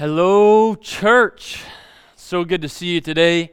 Hello, 0.00 0.74
church. 0.76 1.62
So 2.16 2.42
good 2.42 2.62
to 2.62 2.70
see 2.70 2.94
you 2.94 3.02
today. 3.02 3.52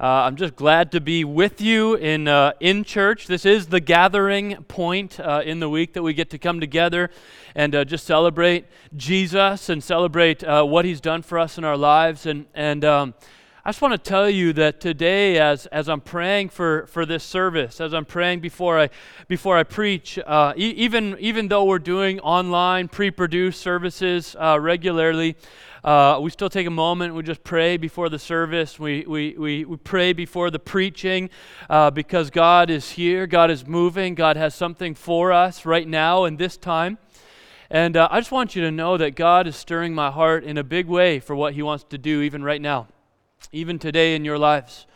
Uh, 0.00 0.26
I'm 0.26 0.34
just 0.34 0.56
glad 0.56 0.90
to 0.90 1.00
be 1.00 1.22
with 1.22 1.60
you 1.60 1.94
in, 1.94 2.26
uh, 2.26 2.50
in 2.58 2.82
church. 2.82 3.28
This 3.28 3.46
is 3.46 3.68
the 3.68 3.78
gathering 3.78 4.56
point 4.64 5.20
uh, 5.20 5.42
in 5.44 5.60
the 5.60 5.68
week 5.68 5.92
that 5.92 6.02
we 6.02 6.12
get 6.12 6.30
to 6.30 6.38
come 6.38 6.58
together 6.58 7.10
and 7.54 7.76
uh, 7.76 7.84
just 7.84 8.06
celebrate 8.06 8.64
Jesus 8.96 9.68
and 9.68 9.84
celebrate 9.84 10.42
uh, 10.42 10.64
what 10.64 10.84
He's 10.84 11.00
done 11.00 11.22
for 11.22 11.38
us 11.38 11.58
in 11.58 11.64
our 11.64 11.76
lives. 11.76 12.26
And, 12.26 12.46
and 12.54 12.84
um, 12.84 13.14
I 13.64 13.68
just 13.68 13.80
want 13.80 13.92
to 13.92 13.98
tell 13.98 14.28
you 14.28 14.52
that 14.54 14.80
today, 14.80 15.38
as, 15.38 15.66
as 15.66 15.88
I'm 15.88 16.00
praying 16.00 16.48
for, 16.48 16.88
for 16.88 17.06
this 17.06 17.22
service, 17.22 17.80
as 17.80 17.94
I'm 17.94 18.04
praying 18.04 18.40
before 18.40 18.80
I, 18.80 18.90
before 19.28 19.56
I 19.56 19.62
preach, 19.62 20.18
uh, 20.18 20.54
e- 20.56 20.70
even, 20.70 21.16
even 21.20 21.46
though 21.46 21.62
we're 21.62 21.78
doing 21.78 22.18
online 22.18 22.88
pre 22.88 23.12
produced 23.12 23.60
services 23.60 24.34
regularly, 24.40 25.36
uh, 25.84 26.18
we 26.20 26.30
still 26.30 26.48
take 26.48 26.66
a 26.66 26.70
moment. 26.70 27.14
We 27.14 27.22
just 27.22 27.44
pray 27.44 27.76
before 27.76 28.08
the 28.08 28.18
service. 28.18 28.78
We, 28.78 29.04
we, 29.06 29.36
we, 29.38 29.64
we 29.64 29.76
pray 29.76 30.12
before 30.12 30.50
the 30.50 30.58
preaching 30.58 31.30
uh, 31.70 31.90
because 31.90 32.30
God 32.30 32.70
is 32.70 32.92
here. 32.92 33.26
God 33.26 33.50
is 33.50 33.66
moving. 33.66 34.14
God 34.14 34.36
has 34.36 34.54
something 34.54 34.94
for 34.94 35.30
us 35.30 35.64
right 35.64 35.86
now 35.86 36.24
in 36.24 36.36
this 36.36 36.56
time. 36.56 36.98
And 37.70 37.96
uh, 37.96 38.08
I 38.10 38.20
just 38.20 38.32
want 38.32 38.56
you 38.56 38.62
to 38.62 38.70
know 38.70 38.96
that 38.96 39.14
God 39.14 39.46
is 39.46 39.54
stirring 39.54 39.94
my 39.94 40.10
heart 40.10 40.42
in 40.42 40.58
a 40.58 40.64
big 40.64 40.86
way 40.86 41.20
for 41.20 41.36
what 41.36 41.54
He 41.54 41.62
wants 41.62 41.84
to 41.90 41.98
do, 41.98 42.22
even 42.22 42.42
right 42.42 42.60
now 42.60 42.88
even 43.52 43.78
today 43.78 44.14
in 44.14 44.24
your 44.24 44.38
lives. 44.38 44.86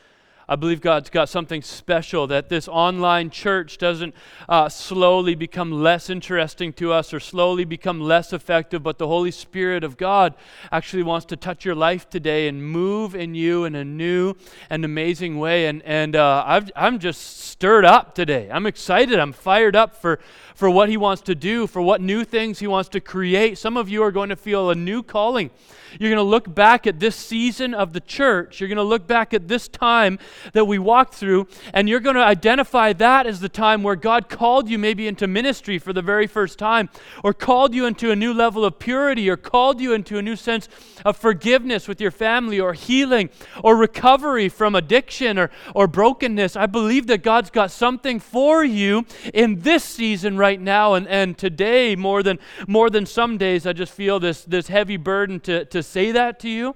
I 0.51 0.57
believe 0.57 0.80
God's 0.80 1.11
got 1.11 1.29
something 1.29 1.61
special 1.61 2.27
that 2.29 2.48
this 2.48 2.69
online 2.69 3.29
church 3.29 3.77
doesn't 3.77 4.15
uh, 4.48 4.71
slowly 4.71 5.34
become 5.34 5.71
less 5.71 6.09
interesting 6.09 6.73
to 6.74 6.91
us 6.91 7.12
or 7.12 7.21
slowly 7.21 7.66
become 7.66 8.01
less 8.01 8.33
effective, 8.33 8.83
but 8.83 8.97
the 8.97 9.07
Holy 9.07 9.30
Spirit 9.30 9.84
of 9.84 9.98
God 9.98 10.34
actually 10.73 11.02
wants 11.02 11.27
to 11.27 11.37
touch 11.37 11.66
your 11.66 11.74
life 11.74 12.09
today 12.09 12.48
and 12.48 12.66
move 12.66 13.15
in 13.15 13.34
you 13.34 13.66
in 13.66 13.74
a 13.74 13.84
new 13.84 14.35
and 14.71 14.87
amazing 14.87 15.38
way. 15.38 15.66
And, 15.66 15.82
and 15.82 16.16
uh, 16.16 16.63
i 16.74 16.87
am 16.87 16.99
just 16.99 17.41
stirred 17.41 17.85
up 17.85 18.15
today. 18.15 18.49
I'm 18.51 18.65
excited. 18.65 19.19
I'm 19.19 19.35
fired 19.35 19.76
up 19.76 19.96
for, 19.96 20.19
for 20.54 20.71
what 20.71 20.88
He 20.88 20.96
wants 20.96 21.21
to 21.23 21.35
do, 21.35 21.66
for 21.66 21.82
what 21.82 22.01
new 22.01 22.24
things 22.24 22.59
He 22.59 22.66
wants 22.66 22.88
to 22.91 23.01
create. 23.01 23.59
Some 23.59 23.76
of 23.76 23.91
you 23.91 24.02
are 24.02 24.13
going 24.13 24.30
to 24.30 24.37
feel 24.37 24.71
a 24.71 24.74
new 24.74 25.02
calling 25.02 25.51
you're 25.99 26.10
going 26.10 26.16
to 26.16 26.23
look 26.23 26.52
back 26.52 26.87
at 26.87 27.01
this 27.01 27.16
season 27.16 27.74
of 27.74 27.93
the 27.93 28.01
church. 28.01 28.60
You're 28.60 28.69
going 28.69 28.76
to 28.76 28.82
look 28.82 29.07
back 29.07 29.32
at 29.32 29.49
this 29.49 29.69
time 29.69 30.19
that 30.53 30.67
we 30.67 30.79
walked 30.79 31.15
through, 31.15 31.47
and 31.73 31.89
you're 31.89 32.01
going 32.01 32.17
to 32.17 32.23
identify 32.23 32.93
that 32.93 33.27
as 33.27 33.41
the 33.41 33.49
time 33.49 33.83
where 33.83 33.97
God 33.97 34.29
called 34.29 34.69
you 34.69 34.79
maybe 34.79 35.09
into 35.09 35.27
ministry 35.27 35.79
for 35.79 35.95
the 35.95 36.03
very 36.03 36.27
first 36.27 36.59
time, 36.59 36.91
or 37.25 37.33
called 37.33 37.75
you 37.75 37.87
into 37.87 38.11
a 38.11 38.17
new 38.17 38.35
level 38.35 38.65
of 38.65 38.79
purity, 38.79 39.31
or 39.31 39.37
called 39.39 39.81
you 39.81 39.95
into 39.95 40.19
a 40.19 40.23
new 40.23 40.37
sense 40.37 40.69
of 41.07 41.16
forgiveness 41.16 41.89
with 41.89 42.01
your 42.01 42.11
family, 42.11 42.61
or 42.61 42.75
healing, 42.75 43.31
or 43.65 43.77
recovery 43.77 44.51
from 44.51 44.75
addiction 44.75 45.39
or, 45.39 45.51
or 45.75 45.87
brokenness. 45.87 46.55
I 46.55 46.66
believe 46.66 47.07
that 47.07 47.23
God's 47.23 47.51
got 47.51 47.71
something 47.71 48.21
for 48.21 48.63
you 48.63 49.07
in 49.33 49.61
this 49.61 49.85
season 49.85 50.37
right 50.37 50.61
now, 50.61 50.93
and, 50.95 51.09
and 51.09 51.39
today 51.39 51.97
more 51.97 52.23
than 52.23 52.39
more 52.66 52.91
than 52.91 53.07
some 53.07 53.39
days, 53.39 53.66
I 53.66 53.73
just 53.73 53.93
feel 53.93 54.21
this, 54.21 54.45
this 54.45 54.69
heavy 54.69 54.99
burden 54.99 55.41
to, 55.41 55.65
to 55.65 55.79
to 55.79 55.83
say 55.83 56.13
that 56.13 56.41
to 56.41 56.49
you 56.49 56.75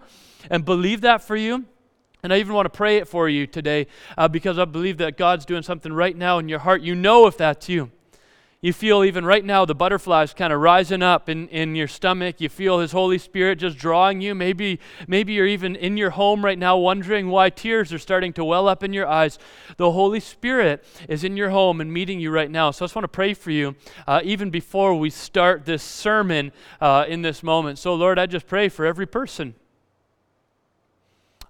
and 0.48 0.64
believe 0.64 1.00
that 1.02 1.22
for 1.22 1.36
you. 1.36 1.64
And 2.24 2.32
I 2.32 2.38
even 2.38 2.54
want 2.54 2.66
to 2.66 2.70
pray 2.70 2.98
it 2.98 3.08
for 3.08 3.28
you 3.28 3.48
today 3.48 3.88
uh, 4.16 4.28
because 4.28 4.56
I 4.56 4.64
believe 4.64 4.98
that 4.98 5.16
God's 5.16 5.44
doing 5.44 5.64
something 5.64 5.92
right 5.92 6.16
now 6.16 6.38
in 6.38 6.48
your 6.48 6.60
heart. 6.60 6.80
You 6.80 6.94
know 6.94 7.26
if 7.26 7.36
that's 7.36 7.68
you. 7.68 7.90
You 8.60 8.72
feel 8.72 9.02
even 9.02 9.24
right 9.24 9.44
now 9.44 9.64
the 9.64 9.74
butterflies 9.74 10.32
kind 10.32 10.52
of 10.52 10.60
rising 10.60 11.02
up 11.02 11.28
in, 11.28 11.48
in 11.48 11.74
your 11.74 11.88
stomach. 11.88 12.40
You 12.40 12.48
feel 12.48 12.78
His 12.78 12.92
Holy 12.92 13.18
Spirit 13.18 13.58
just 13.58 13.76
drawing 13.76 14.20
you. 14.20 14.36
Maybe, 14.36 14.78
maybe 15.08 15.32
you're 15.32 15.48
even 15.48 15.74
in 15.74 15.96
your 15.96 16.10
home 16.10 16.44
right 16.44 16.56
now 16.56 16.78
wondering 16.78 17.26
why 17.26 17.50
tears 17.50 17.92
are 17.92 17.98
starting 17.98 18.32
to 18.34 18.44
well 18.44 18.68
up 18.68 18.84
in 18.84 18.92
your 18.92 19.08
eyes. 19.08 19.40
The 19.76 19.90
Holy 19.90 20.20
Spirit 20.20 20.84
is 21.08 21.24
in 21.24 21.36
your 21.36 21.50
home 21.50 21.80
and 21.80 21.92
meeting 21.92 22.20
you 22.20 22.30
right 22.30 22.52
now. 22.52 22.70
So 22.70 22.84
I 22.84 22.86
just 22.86 22.94
want 22.94 23.02
to 23.02 23.08
pray 23.08 23.34
for 23.34 23.50
you 23.50 23.74
uh, 24.06 24.20
even 24.22 24.48
before 24.48 24.94
we 24.94 25.10
start 25.10 25.64
this 25.64 25.82
sermon 25.82 26.52
uh, 26.80 27.04
in 27.08 27.22
this 27.22 27.42
moment. 27.42 27.80
So, 27.80 27.96
Lord, 27.96 28.16
I 28.16 28.26
just 28.26 28.46
pray 28.46 28.68
for 28.68 28.86
every 28.86 29.08
person 29.08 29.56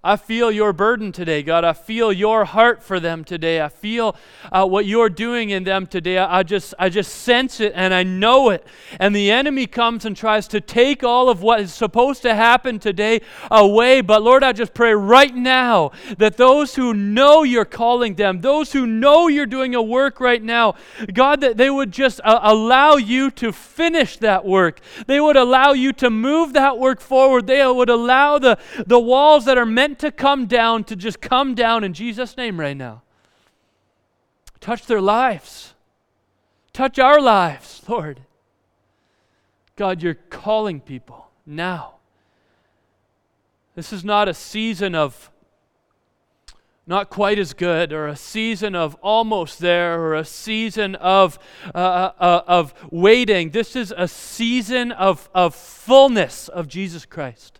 I 0.05 0.17
feel 0.17 0.51
your 0.51 0.73
burden 0.73 1.13
today, 1.13 1.43
God. 1.43 1.63
I 1.63 1.71
feel 1.71 2.11
your 2.11 2.43
heart 2.43 2.83
for 2.83 2.99
them 2.99 3.23
today. 3.23 3.61
I 3.61 3.69
feel 3.69 4.17
uh, 4.51 4.67
what 4.67 4.85
you're 4.85 5.07
doing 5.07 5.51
in 5.51 5.63
them 5.63 5.87
today. 5.87 6.17
I 6.17 6.43
just, 6.43 6.73
I 6.77 6.89
just 6.89 7.19
sense 7.19 7.61
it 7.61 7.71
and 7.73 7.93
I 7.93 8.03
know 8.03 8.49
it. 8.49 8.67
And 8.99 9.15
the 9.15 9.31
enemy 9.31 9.65
comes 9.65 10.03
and 10.03 10.13
tries 10.13 10.45
to 10.49 10.59
take 10.59 11.05
all 11.05 11.29
of 11.29 11.41
what 11.41 11.61
is 11.61 11.73
supposed 11.73 12.21
to 12.23 12.35
happen 12.35 12.79
today 12.79 13.21
away. 13.49 14.01
But 14.01 14.23
Lord, 14.23 14.43
I 14.43 14.51
just 14.51 14.73
pray 14.73 14.93
right 14.93 15.33
now 15.33 15.91
that 16.17 16.35
those 16.35 16.75
who 16.75 16.93
know 16.93 17.43
you're 17.43 17.63
calling 17.63 18.15
them, 18.15 18.41
those 18.41 18.73
who 18.73 18.85
know 18.85 19.29
you're 19.29 19.45
doing 19.45 19.73
a 19.73 19.81
work 19.81 20.19
right 20.19 20.43
now, 20.43 20.75
God, 21.13 21.39
that 21.39 21.55
they 21.55 21.69
would 21.69 21.93
just 21.93 22.19
uh, 22.25 22.41
allow 22.43 22.97
you 22.97 23.31
to 23.31 23.53
finish 23.53 24.17
that 24.17 24.43
work. 24.43 24.81
They 25.07 25.21
would 25.21 25.37
allow 25.37 25.71
you 25.71 25.93
to 25.93 26.09
move 26.09 26.51
that 26.53 26.77
work 26.77 26.99
forward. 26.99 27.47
They 27.47 27.65
would 27.65 27.89
allow 27.89 28.37
the, 28.37 28.59
the 28.85 28.99
walls 28.99 29.45
that 29.45 29.57
are 29.57 29.65
meant 29.65 29.92
meant 29.93 29.99
to 29.99 30.11
come 30.11 30.47
down 30.47 30.83
to 30.83 30.95
just 30.95 31.21
come 31.21 31.53
down 31.53 31.83
in 31.83 31.93
Jesus' 31.93 32.35
name 32.35 32.59
right 32.59 32.75
now. 32.75 33.03
Touch 34.59 34.87
their 34.87 35.01
lives. 35.01 35.75
Touch 36.71 36.97
our 36.97 37.21
lives, 37.21 37.83
Lord. 37.87 38.21
God, 39.75 40.01
you're 40.01 40.15
calling 40.15 40.79
people 40.79 41.27
now. 41.45 41.95
This 43.75 43.93
is 43.93 44.03
not 44.03 44.27
a 44.27 44.33
season 44.33 44.95
of 44.95 45.29
not 46.87 47.11
quite 47.11 47.37
as 47.37 47.53
good, 47.53 47.93
or 47.93 48.07
a 48.07 48.15
season 48.15 48.75
of 48.75 48.95
almost 48.95 49.59
there, 49.59 50.01
or 50.01 50.15
a 50.15 50.25
season 50.25 50.95
of, 50.95 51.37
uh, 51.73 51.77
uh, 51.77 52.11
uh 52.19 52.41
of 52.47 52.73
waiting. 52.91 53.51
This 53.51 53.75
is 53.75 53.93
a 53.95 54.07
season 54.07 54.91
of, 54.91 55.29
of 55.35 55.53
fullness 55.53 56.49
of 56.49 56.67
Jesus 56.67 57.05
Christ. 57.05 57.59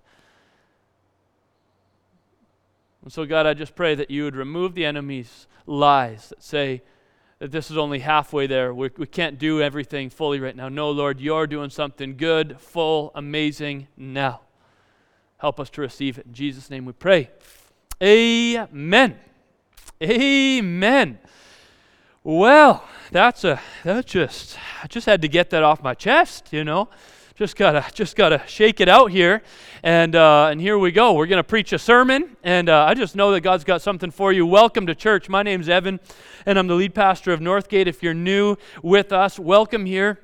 And 3.03 3.11
so, 3.11 3.25
God, 3.25 3.45
I 3.45 3.53
just 3.53 3.75
pray 3.75 3.95
that 3.95 4.09
you 4.09 4.23
would 4.23 4.35
remove 4.35 4.75
the 4.75 4.85
enemy's 4.85 5.47
lies 5.65 6.29
that 6.29 6.41
say 6.41 6.81
that 7.39 7.51
this 7.51 7.69
is 7.69 7.77
only 7.77 7.99
halfway 7.99 8.47
there. 8.47 8.73
we 8.73 8.89
we 8.97 9.05
can 9.05 9.33
not 9.33 9.39
do 9.39 9.61
everything 9.61 10.09
fully 10.09 10.39
right 10.39 10.55
now. 10.55 10.69
No, 10.69 10.89
Lord, 10.89 11.19
you're 11.19 11.45
doing 11.45 11.69
something 11.69 12.15
good, 12.15 12.59
full, 12.59 13.11
amazing 13.13 13.87
now. 13.97 14.41
Help 15.37 15.59
us 15.59 15.69
to 15.71 15.81
receive 15.81 16.17
it. 16.17 16.27
In 16.27 16.33
Jesus' 16.33 16.69
name 16.69 16.85
we 16.85 16.93
pray. 16.93 17.29
Amen. 18.01 19.17
Amen. 20.01 21.19
Well, 22.23 22.85
that's 23.11 23.43
a 23.43 23.59
that's 23.83 24.09
just 24.09 24.57
I 24.81 24.87
just 24.87 25.05
had 25.05 25.21
to 25.23 25.27
get 25.27 25.49
that 25.49 25.63
off 25.63 25.83
my 25.83 25.93
chest, 25.93 26.53
you 26.53 26.63
know 26.63 26.87
just 27.35 27.55
gotta 27.55 27.83
just 27.93 28.15
gotta 28.15 28.43
shake 28.45 28.79
it 28.79 28.87
out 28.87 29.09
here. 29.09 29.41
And 29.81 30.15
uh, 30.15 30.49
and 30.51 30.61
here 30.61 30.77
we 30.77 30.91
go. 30.91 31.13
We're 31.13 31.25
gonna 31.25 31.43
preach 31.43 31.73
a 31.73 31.79
sermon. 31.79 32.37
And 32.43 32.69
uh, 32.69 32.85
i 32.87 32.93
just 32.93 33.15
know 33.15 33.31
that 33.31 33.41
god's 33.41 33.63
got 33.63 33.81
something 33.81 34.11
for 34.11 34.31
you. 34.31 34.45
Welcome 34.45 34.85
to 34.85 34.93
church. 34.93 35.29
My 35.29 35.41
name's 35.41 35.67
evan 35.67 35.99
and 36.45 36.59
i'm 36.59 36.67
the 36.67 36.75
lead 36.75 36.93
pastor 36.93 37.33
of 37.33 37.39
northgate. 37.39 37.87
If 37.87 38.03
you're 38.03 38.13
new 38.13 38.57
with 38.83 39.11
us 39.11 39.39
welcome 39.39 39.85
here 39.85 40.19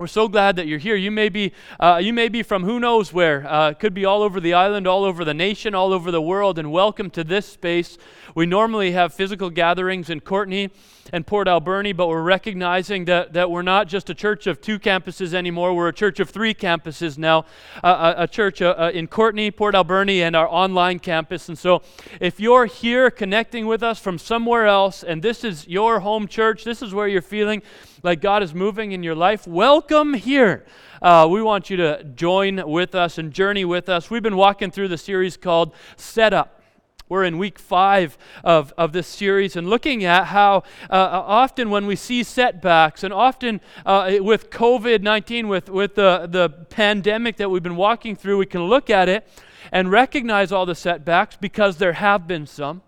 we're 0.00 0.06
so 0.06 0.28
glad 0.28 0.56
that 0.56 0.66
you're 0.66 0.78
here. 0.78 0.96
You 0.96 1.10
may 1.10 1.28
be, 1.28 1.52
uh, 1.78 2.00
you 2.02 2.14
may 2.14 2.30
be 2.30 2.42
from 2.42 2.64
who 2.64 2.80
knows 2.80 3.12
where. 3.12 3.46
Uh, 3.46 3.74
could 3.74 3.92
be 3.92 4.06
all 4.06 4.22
over 4.22 4.40
the 4.40 4.54
island, 4.54 4.86
all 4.86 5.04
over 5.04 5.26
the 5.26 5.34
nation, 5.34 5.74
all 5.74 5.92
over 5.92 6.10
the 6.10 6.22
world. 6.22 6.58
And 6.58 6.72
welcome 6.72 7.10
to 7.10 7.22
this 7.22 7.44
space. 7.44 7.98
We 8.34 8.46
normally 8.46 8.92
have 8.92 9.12
physical 9.12 9.50
gatherings 9.50 10.08
in 10.08 10.20
Courtenay 10.20 10.70
and 11.12 11.26
Port 11.26 11.48
Alberni, 11.48 11.92
but 11.92 12.08
we're 12.08 12.22
recognizing 12.22 13.04
that, 13.06 13.34
that 13.34 13.50
we're 13.50 13.60
not 13.60 13.88
just 13.88 14.08
a 14.08 14.14
church 14.14 14.46
of 14.46 14.62
two 14.62 14.78
campuses 14.78 15.34
anymore. 15.34 15.74
We're 15.74 15.88
a 15.88 15.92
church 15.92 16.18
of 16.18 16.30
three 16.30 16.54
campuses 16.54 17.18
now, 17.18 17.44
uh, 17.84 18.14
a, 18.16 18.22
a, 18.22 18.28
church 18.28 18.62
uh, 18.62 18.74
uh, 18.78 18.90
in 18.94 19.06
Courtenay, 19.06 19.50
Port 19.50 19.74
Alberni, 19.74 20.22
and 20.22 20.34
our 20.34 20.48
online 20.48 20.98
campus. 20.98 21.48
And 21.48 21.58
so 21.58 21.82
if 22.20 22.40
you're 22.40 22.66
here 22.66 23.10
connecting 23.10 23.66
with 23.66 23.82
us 23.82 23.98
from 23.98 24.18
somewhere 24.18 24.66
else, 24.66 25.02
and 25.02 25.20
this 25.22 25.44
is 25.44 25.68
your 25.68 26.00
home 26.00 26.26
church, 26.26 26.64
this 26.64 26.80
is 26.80 26.94
where 26.94 27.08
you're 27.08 27.20
feeling 27.20 27.60
like 28.02 28.20
God 28.20 28.42
is 28.42 28.54
moving 28.54 28.92
in 28.92 29.02
your 29.02 29.14
life, 29.14 29.46
welcome 29.46 30.14
here. 30.14 30.64
Uh, 31.02 31.26
we 31.30 31.42
want 31.42 31.70
you 31.70 31.76
to 31.76 32.04
join 32.04 32.68
with 32.68 32.94
us 32.94 33.18
and 33.18 33.32
journey 33.32 33.64
with 33.64 33.88
us. 33.88 34.10
We've 34.10 34.22
been 34.22 34.36
walking 34.36 34.70
through 34.70 34.88
the 34.88 34.98
series 34.98 35.36
called 35.36 35.74
Set 35.96 36.32
Up. 36.32 36.62
We're 37.08 37.24
in 37.24 37.38
week 37.38 37.58
five 37.58 38.16
of, 38.44 38.72
of 38.78 38.92
this 38.92 39.08
series 39.08 39.56
and 39.56 39.68
looking 39.68 40.04
at 40.04 40.26
how 40.26 40.62
uh, 40.88 40.92
uh 40.92 41.24
often 41.26 41.68
when 41.68 41.86
we 41.86 41.96
see 41.96 42.22
setbacks, 42.22 43.02
and 43.02 43.12
often 43.12 43.60
uh, 43.84 44.12
with 44.20 44.50
COVID 44.50 45.02
19, 45.02 45.48
with, 45.48 45.68
with 45.68 45.96
the, 45.96 46.28
the 46.30 46.48
pandemic 46.48 47.36
that 47.36 47.50
we've 47.50 47.62
been 47.62 47.76
walking 47.76 48.14
through, 48.14 48.38
we 48.38 48.46
can 48.46 48.62
look 48.62 48.90
at 48.90 49.08
it 49.08 49.26
and 49.72 49.90
recognize 49.90 50.52
all 50.52 50.64
the 50.64 50.74
setbacks 50.74 51.36
because 51.36 51.78
there 51.78 51.94
have 51.94 52.28
been 52.28 52.46
some. 52.46 52.82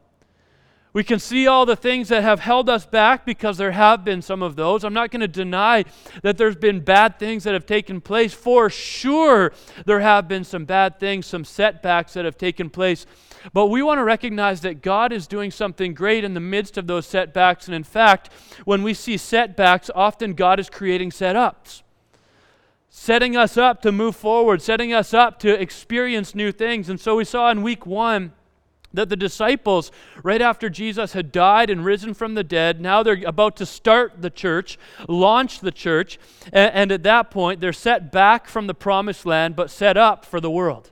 We 0.94 1.04
can 1.04 1.18
see 1.18 1.46
all 1.46 1.64
the 1.64 1.76
things 1.76 2.08
that 2.08 2.22
have 2.22 2.40
held 2.40 2.68
us 2.68 2.84
back 2.84 3.24
because 3.24 3.56
there 3.56 3.72
have 3.72 4.04
been 4.04 4.20
some 4.20 4.42
of 4.42 4.56
those. 4.56 4.84
I'm 4.84 4.92
not 4.92 5.10
going 5.10 5.20
to 5.20 5.28
deny 5.28 5.86
that 6.22 6.36
there's 6.36 6.56
been 6.56 6.80
bad 6.80 7.18
things 7.18 7.44
that 7.44 7.54
have 7.54 7.64
taken 7.64 8.02
place. 8.02 8.34
For 8.34 8.68
sure, 8.68 9.54
there 9.86 10.00
have 10.00 10.28
been 10.28 10.44
some 10.44 10.66
bad 10.66 11.00
things, 11.00 11.24
some 11.24 11.46
setbacks 11.46 12.12
that 12.12 12.26
have 12.26 12.36
taken 12.36 12.68
place. 12.68 13.06
But 13.54 13.68
we 13.68 13.82
want 13.82 13.98
to 13.98 14.04
recognize 14.04 14.60
that 14.60 14.82
God 14.82 15.12
is 15.12 15.26
doing 15.26 15.50
something 15.50 15.94
great 15.94 16.24
in 16.24 16.34
the 16.34 16.40
midst 16.40 16.76
of 16.76 16.86
those 16.86 17.06
setbacks. 17.06 17.66
And 17.66 17.74
in 17.74 17.84
fact, 17.84 18.30
when 18.66 18.82
we 18.82 18.92
see 18.92 19.16
setbacks, 19.16 19.90
often 19.94 20.34
God 20.34 20.60
is 20.60 20.68
creating 20.68 21.10
setups, 21.10 21.82
setting 22.90 23.34
us 23.34 23.56
up 23.56 23.80
to 23.80 23.92
move 23.92 24.14
forward, 24.14 24.60
setting 24.60 24.92
us 24.92 25.14
up 25.14 25.38
to 25.38 25.58
experience 25.58 26.34
new 26.34 26.52
things. 26.52 26.90
And 26.90 27.00
so 27.00 27.16
we 27.16 27.24
saw 27.24 27.50
in 27.50 27.62
week 27.62 27.86
one 27.86 28.32
that 28.94 29.08
the 29.08 29.16
disciples, 29.16 29.90
right 30.22 30.42
after 30.42 30.68
Jesus 30.68 31.12
had 31.12 31.32
died 31.32 31.70
and 31.70 31.84
risen 31.84 32.14
from 32.14 32.34
the 32.34 32.44
dead, 32.44 32.80
now 32.80 33.02
they're 33.02 33.22
about 33.26 33.56
to 33.56 33.66
start 33.66 34.22
the 34.22 34.30
church, 34.30 34.78
launch 35.08 35.60
the 35.60 35.72
church, 35.72 36.18
and, 36.52 36.72
and, 36.74 36.92
at 36.92 37.02
that 37.04 37.30
point, 37.30 37.60
they're 37.60 37.72
set 37.72 38.12
back 38.12 38.48
from 38.48 38.66
the 38.66 38.74
promised 38.74 39.24
land, 39.24 39.56
but 39.56 39.70
set 39.70 39.96
up 39.96 40.24
for 40.24 40.40
the 40.40 40.50
world. 40.50 40.90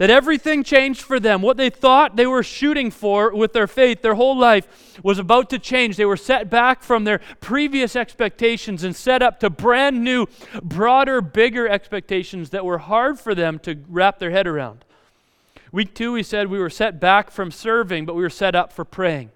That 0.00 0.08
everything 0.08 0.64
changed 0.64 1.02
for 1.02 1.20
them. 1.20 1.42
What 1.42 1.58
they 1.58 1.68
thought 1.68 2.16
they 2.16 2.26
were 2.26 2.42
shooting 2.42 2.90
for 2.90 3.34
with 3.34 3.52
their 3.52 3.66
faith, 3.66 4.00
their 4.00 4.14
whole 4.14 4.34
life, 4.34 4.98
was 5.02 5.18
about 5.18 5.50
to 5.50 5.58
change. 5.58 5.98
They 5.98 6.06
were 6.06 6.16
set 6.16 6.48
back 6.48 6.82
from 6.82 7.04
their 7.04 7.20
previous 7.40 7.94
expectations 7.94 8.82
and 8.82 8.96
set 8.96 9.20
up 9.20 9.40
to 9.40 9.50
brand 9.50 10.02
new, 10.02 10.26
broader, 10.62 11.20
bigger 11.20 11.68
expectations 11.68 12.48
that 12.48 12.64
were 12.64 12.78
hard 12.78 13.20
for 13.20 13.34
them 13.34 13.58
to 13.58 13.76
wrap 13.90 14.18
their 14.18 14.30
head 14.30 14.46
around. 14.46 14.86
Week 15.72 15.94
two, 15.94 16.12
we 16.12 16.24
said 16.24 16.48
we 16.48 16.58
were 16.58 16.70
set 16.70 16.98
back 16.98 17.30
from 17.30 17.52
serving, 17.52 18.04
but 18.04 18.16
we 18.16 18.22
were 18.22 18.30
set 18.30 18.56
up 18.56 18.72
for 18.72 18.84
praying. 18.84 19.30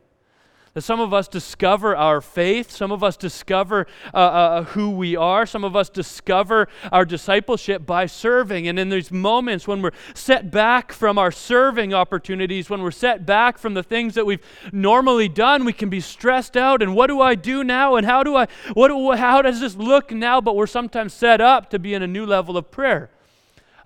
That 0.72 0.82
some 0.82 0.98
of 0.98 1.14
us 1.14 1.28
discover 1.28 1.94
our 1.94 2.20
faith, 2.20 2.72
some 2.72 2.90
of 2.90 3.04
us 3.04 3.16
discover 3.16 3.86
uh, 4.12 4.16
uh, 4.16 4.20
uh, 4.20 4.64
who 4.64 4.90
we 4.90 5.14
are, 5.14 5.46
some 5.46 5.62
of 5.62 5.76
us 5.76 5.88
discover 5.88 6.66
our 6.90 7.04
discipleship 7.04 7.86
by 7.86 8.06
serving. 8.06 8.66
And 8.66 8.76
in 8.76 8.88
these 8.88 9.12
moments 9.12 9.68
when 9.68 9.80
we're 9.80 9.92
set 10.14 10.50
back 10.50 10.92
from 10.92 11.16
our 11.16 11.30
serving 11.30 11.94
opportunities, 11.94 12.68
when 12.68 12.82
we're 12.82 12.90
set 12.90 13.24
back 13.24 13.56
from 13.56 13.74
the 13.74 13.84
things 13.84 14.14
that 14.14 14.26
we've 14.26 14.44
normally 14.72 15.28
done, 15.28 15.64
we 15.64 15.72
can 15.72 15.88
be 15.88 16.00
stressed 16.00 16.56
out. 16.56 16.82
And 16.82 16.96
what 16.96 17.06
do 17.06 17.20
I 17.20 17.36
do 17.36 17.62
now? 17.62 17.94
And 17.94 18.04
how 18.04 18.24
do 18.24 18.34
I, 18.34 18.48
what, 18.72 19.16
how 19.20 19.42
does 19.42 19.60
this 19.60 19.76
look 19.76 20.10
now? 20.10 20.40
But 20.40 20.56
we're 20.56 20.66
sometimes 20.66 21.14
set 21.14 21.40
up 21.40 21.70
to 21.70 21.78
be 21.78 21.94
in 21.94 22.02
a 22.02 22.08
new 22.08 22.26
level 22.26 22.56
of 22.56 22.72
prayer, 22.72 23.10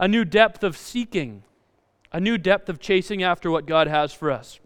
a 0.00 0.08
new 0.08 0.24
depth 0.24 0.64
of 0.64 0.74
seeking 0.74 1.42
a 2.12 2.20
new 2.20 2.38
depth 2.38 2.68
of 2.68 2.80
chasing 2.80 3.22
after 3.22 3.50
what 3.50 3.66
God 3.66 3.86
has 3.86 4.12
for 4.12 4.30
us. 4.30 4.60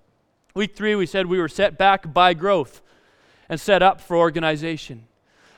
Week 0.54 0.76
three, 0.76 0.94
we 0.94 1.06
said 1.06 1.26
we 1.26 1.38
were 1.38 1.48
set 1.48 1.78
back 1.78 2.12
by 2.12 2.34
growth 2.34 2.82
and 3.48 3.60
set 3.60 3.82
up 3.82 4.00
for 4.00 4.16
organization. 4.16 5.06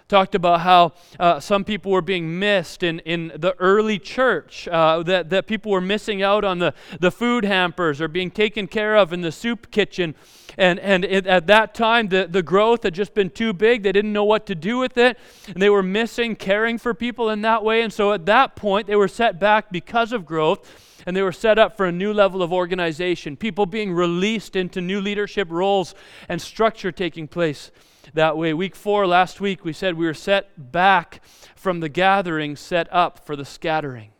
Talked 0.06 0.34
about 0.34 0.60
how 0.60 0.92
uh, 1.18 1.40
some 1.40 1.64
people 1.64 1.90
were 1.90 2.02
being 2.02 2.38
missed 2.38 2.82
in, 2.82 3.00
in 3.00 3.32
the 3.34 3.54
early 3.58 3.98
church, 3.98 4.68
uh, 4.68 5.02
that, 5.02 5.30
that 5.30 5.46
people 5.46 5.72
were 5.72 5.80
missing 5.80 6.22
out 6.22 6.44
on 6.44 6.58
the, 6.58 6.74
the 7.00 7.10
food 7.10 7.44
hampers 7.44 8.00
or 8.00 8.08
being 8.08 8.30
taken 8.30 8.66
care 8.66 8.96
of 8.96 9.12
in 9.12 9.22
the 9.22 9.32
soup 9.32 9.70
kitchen. 9.70 10.14
And, 10.56 10.78
and 10.78 11.04
it, 11.04 11.26
at 11.26 11.46
that 11.48 11.74
time, 11.74 12.08
the, 12.08 12.26
the 12.30 12.42
growth 12.42 12.84
had 12.84 12.94
just 12.94 13.14
been 13.14 13.30
too 13.30 13.52
big. 13.52 13.82
They 13.82 13.92
didn't 13.92 14.12
know 14.12 14.24
what 14.24 14.46
to 14.46 14.54
do 14.54 14.78
with 14.78 14.96
it. 14.96 15.18
And 15.48 15.60
they 15.60 15.70
were 15.70 15.82
missing 15.82 16.36
caring 16.36 16.78
for 16.78 16.94
people 16.94 17.30
in 17.30 17.42
that 17.42 17.64
way. 17.64 17.82
And 17.82 17.92
so 17.92 18.12
at 18.12 18.26
that 18.26 18.56
point, 18.56 18.86
they 18.86 18.96
were 18.96 19.08
set 19.08 19.40
back 19.40 19.70
because 19.70 20.12
of 20.12 20.24
growth 20.24 20.68
and 21.06 21.16
they 21.16 21.22
were 21.22 21.32
set 21.32 21.58
up 21.58 21.76
for 21.76 21.86
a 21.86 21.92
new 21.92 22.12
level 22.12 22.42
of 22.42 22.52
organization, 22.52 23.36
people 23.36 23.66
being 23.66 23.92
released 23.92 24.56
into 24.56 24.80
new 24.80 25.00
leadership 25.00 25.48
roles 25.50 25.94
and 26.28 26.40
structure 26.40 26.90
taking 26.90 27.28
place 27.28 27.70
that 28.14 28.36
way. 28.36 28.54
Week 28.54 28.76
four, 28.76 29.06
last 29.06 29.40
week, 29.40 29.64
we 29.64 29.72
said 29.72 29.94
we 29.96 30.06
were 30.06 30.14
set 30.14 30.72
back 30.72 31.22
from 31.56 31.80
the 31.80 31.88
gathering, 31.88 32.56
set 32.56 32.90
up 32.92 33.24
for 33.24 33.36
the 33.36 33.44
scattering. 33.44 34.10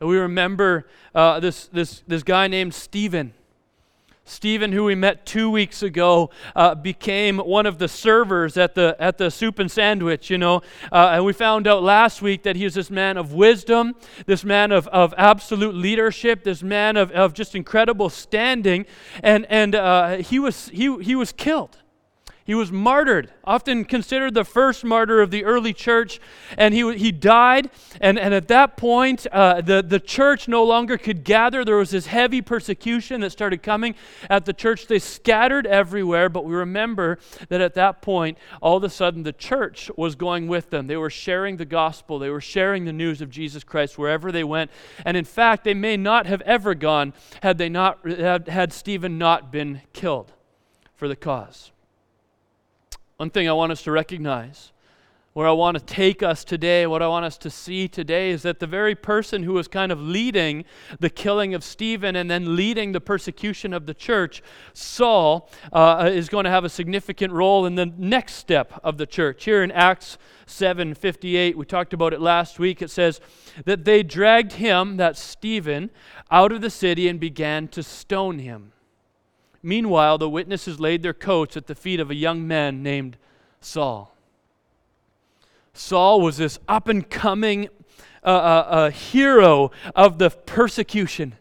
And 0.00 0.08
we 0.08 0.18
remember 0.18 0.88
uh, 1.14 1.40
this, 1.40 1.66
this, 1.68 2.02
this 2.06 2.22
guy 2.22 2.48
named 2.48 2.74
Stephen. 2.74 3.34
Stephen, 4.24 4.70
who 4.70 4.84
we 4.84 4.94
met 4.94 5.26
two 5.26 5.50
weeks 5.50 5.82
ago, 5.82 6.30
uh, 6.54 6.74
became 6.76 7.38
one 7.38 7.66
of 7.66 7.78
the 7.78 7.88
servers 7.88 8.56
at 8.56 8.74
the, 8.74 8.96
at 9.00 9.18
the 9.18 9.30
soup 9.30 9.58
and 9.58 9.70
sandwich, 9.70 10.30
you 10.30 10.38
know. 10.38 10.62
Uh, 10.92 11.10
and 11.14 11.24
we 11.24 11.32
found 11.32 11.66
out 11.66 11.82
last 11.82 12.22
week 12.22 12.44
that 12.44 12.54
he 12.54 12.64
was 12.64 12.74
this 12.74 12.90
man 12.90 13.16
of 13.16 13.32
wisdom, 13.32 13.94
this 14.26 14.44
man 14.44 14.70
of, 14.70 14.86
of 14.88 15.12
absolute 15.18 15.74
leadership, 15.74 16.44
this 16.44 16.62
man 16.62 16.96
of, 16.96 17.10
of 17.10 17.34
just 17.34 17.56
incredible 17.56 18.08
standing. 18.08 18.86
And, 19.24 19.44
and 19.50 19.74
uh, 19.74 20.16
he, 20.18 20.38
was, 20.38 20.68
he, 20.68 21.02
he 21.02 21.16
was 21.16 21.32
killed. 21.32 21.81
He 22.44 22.54
was 22.54 22.72
martyred, 22.72 23.30
often 23.44 23.84
considered 23.84 24.34
the 24.34 24.44
first 24.44 24.84
martyr 24.84 25.20
of 25.20 25.30
the 25.30 25.44
early 25.44 25.72
church, 25.72 26.20
and 26.58 26.74
he, 26.74 26.96
he 26.96 27.12
died. 27.12 27.70
And, 28.00 28.18
and 28.18 28.34
at 28.34 28.48
that 28.48 28.76
point, 28.76 29.26
uh, 29.30 29.60
the, 29.60 29.82
the 29.82 30.00
church 30.00 30.48
no 30.48 30.64
longer 30.64 30.98
could 30.98 31.22
gather. 31.22 31.64
There 31.64 31.76
was 31.76 31.90
this 31.90 32.06
heavy 32.06 32.42
persecution 32.42 33.20
that 33.20 33.30
started 33.30 33.62
coming 33.62 33.94
at 34.28 34.44
the 34.44 34.52
church. 34.52 34.88
They 34.88 34.98
scattered 34.98 35.66
everywhere, 35.68 36.28
but 36.28 36.44
we 36.44 36.54
remember 36.54 37.18
that 37.48 37.60
at 37.60 37.74
that 37.74 38.02
point, 38.02 38.38
all 38.60 38.76
of 38.76 38.84
a 38.84 38.90
sudden, 38.90 39.22
the 39.22 39.32
church 39.32 39.88
was 39.96 40.16
going 40.16 40.48
with 40.48 40.70
them. 40.70 40.88
They 40.88 40.96
were 40.96 41.10
sharing 41.10 41.58
the 41.58 41.64
gospel, 41.64 42.18
they 42.18 42.30
were 42.30 42.40
sharing 42.40 42.84
the 42.84 42.92
news 42.92 43.20
of 43.20 43.30
Jesus 43.30 43.62
Christ 43.62 43.98
wherever 43.98 44.32
they 44.32 44.44
went. 44.44 44.70
And 45.04 45.16
in 45.16 45.24
fact, 45.24 45.62
they 45.62 45.74
may 45.74 45.96
not 45.96 46.26
have 46.26 46.40
ever 46.42 46.74
gone 46.74 47.12
had, 47.42 47.58
they 47.58 47.68
not, 47.68 48.04
had, 48.08 48.48
had 48.48 48.72
Stephen 48.72 49.16
not 49.16 49.52
been 49.52 49.82
killed 49.92 50.32
for 50.94 51.06
the 51.06 51.16
cause. 51.16 51.70
One 53.22 53.30
thing 53.30 53.48
I 53.48 53.52
want 53.52 53.70
us 53.70 53.82
to 53.82 53.92
recognize, 53.92 54.72
where 55.32 55.46
I 55.46 55.52
want 55.52 55.78
to 55.78 55.84
take 55.84 56.24
us 56.24 56.42
today, 56.42 56.88
what 56.88 57.02
I 57.02 57.06
want 57.06 57.24
us 57.24 57.38
to 57.38 57.50
see 57.50 57.86
today, 57.86 58.30
is 58.30 58.42
that 58.42 58.58
the 58.58 58.66
very 58.66 58.96
person 58.96 59.44
who 59.44 59.52
was 59.52 59.68
kind 59.68 59.92
of 59.92 60.00
leading 60.00 60.64
the 60.98 61.08
killing 61.08 61.54
of 61.54 61.62
Stephen 61.62 62.16
and 62.16 62.28
then 62.28 62.56
leading 62.56 62.90
the 62.90 63.00
persecution 63.00 63.72
of 63.72 63.86
the 63.86 63.94
church, 63.94 64.42
Saul, 64.72 65.48
uh, 65.72 66.10
is 66.12 66.28
going 66.28 66.46
to 66.46 66.50
have 66.50 66.64
a 66.64 66.68
significant 66.68 67.32
role 67.32 67.64
in 67.64 67.76
the 67.76 67.86
next 67.86 68.34
step 68.34 68.80
of 68.82 68.98
the 68.98 69.06
church. 69.06 69.44
Here 69.44 69.62
in 69.62 69.70
Acts 69.70 70.18
7:58, 70.48 71.54
we 71.54 71.64
talked 71.64 71.92
about 71.92 72.12
it 72.12 72.20
last 72.20 72.58
week. 72.58 72.82
It 72.82 72.90
says 72.90 73.20
that 73.66 73.84
they 73.84 74.02
dragged 74.02 74.54
him, 74.54 74.96
that 74.96 75.16
Stephen, 75.16 75.90
out 76.28 76.50
of 76.50 76.60
the 76.60 76.70
city 76.70 77.06
and 77.06 77.20
began 77.20 77.68
to 77.68 77.84
stone 77.84 78.40
him. 78.40 78.71
Meanwhile, 79.62 80.18
the 80.18 80.28
witnesses 80.28 80.80
laid 80.80 81.02
their 81.02 81.14
coats 81.14 81.56
at 81.56 81.66
the 81.66 81.74
feet 81.74 82.00
of 82.00 82.10
a 82.10 82.14
young 82.14 82.46
man 82.46 82.82
named 82.82 83.16
Saul. 83.60 84.14
Saul 85.72 86.20
was 86.20 86.36
this 86.36 86.58
up 86.68 86.88
and 86.88 87.08
coming 87.08 87.68
uh, 88.24 88.28
uh, 88.28 88.66
uh, 88.68 88.90
hero 88.90 89.70
of 89.94 90.18
the 90.18 90.30
persecution. 90.30 91.36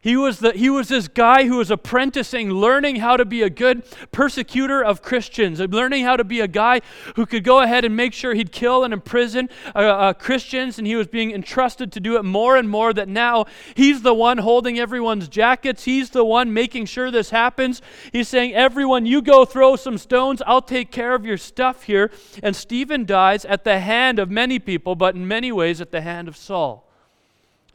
He 0.00 0.16
was, 0.16 0.38
the, 0.38 0.52
he 0.52 0.70
was 0.70 0.88
this 0.88 1.08
guy 1.08 1.44
who 1.44 1.56
was 1.56 1.72
apprenticing, 1.72 2.50
learning 2.50 2.96
how 2.96 3.16
to 3.16 3.24
be 3.24 3.42
a 3.42 3.50
good 3.50 3.82
persecutor 4.12 4.82
of 4.82 5.02
Christians, 5.02 5.58
learning 5.58 6.04
how 6.04 6.16
to 6.16 6.22
be 6.22 6.38
a 6.40 6.46
guy 6.46 6.82
who 7.16 7.26
could 7.26 7.42
go 7.42 7.60
ahead 7.60 7.84
and 7.84 7.96
make 7.96 8.12
sure 8.12 8.32
he'd 8.32 8.52
kill 8.52 8.84
and 8.84 8.94
imprison 8.94 9.48
uh, 9.74 9.78
uh, 9.78 10.12
Christians, 10.12 10.78
and 10.78 10.86
he 10.86 10.94
was 10.94 11.08
being 11.08 11.32
entrusted 11.32 11.90
to 11.92 12.00
do 12.00 12.16
it 12.16 12.24
more 12.24 12.56
and 12.56 12.70
more. 12.70 12.92
That 12.92 13.08
now 13.08 13.46
he's 13.74 14.02
the 14.02 14.14
one 14.14 14.38
holding 14.38 14.78
everyone's 14.78 15.26
jackets, 15.26 15.84
he's 15.84 16.10
the 16.10 16.24
one 16.24 16.52
making 16.52 16.86
sure 16.86 17.10
this 17.10 17.30
happens. 17.30 17.82
He's 18.12 18.28
saying, 18.28 18.54
Everyone, 18.54 19.04
you 19.04 19.20
go 19.20 19.44
throw 19.44 19.74
some 19.74 19.98
stones, 19.98 20.40
I'll 20.46 20.62
take 20.62 20.92
care 20.92 21.14
of 21.14 21.26
your 21.26 21.38
stuff 21.38 21.82
here. 21.82 22.12
And 22.40 22.54
Stephen 22.54 23.04
dies 23.04 23.44
at 23.44 23.64
the 23.64 23.80
hand 23.80 24.20
of 24.20 24.30
many 24.30 24.60
people, 24.60 24.94
but 24.94 25.16
in 25.16 25.26
many 25.26 25.50
ways 25.50 25.80
at 25.80 25.90
the 25.90 26.02
hand 26.02 26.28
of 26.28 26.36
Saul 26.36 26.87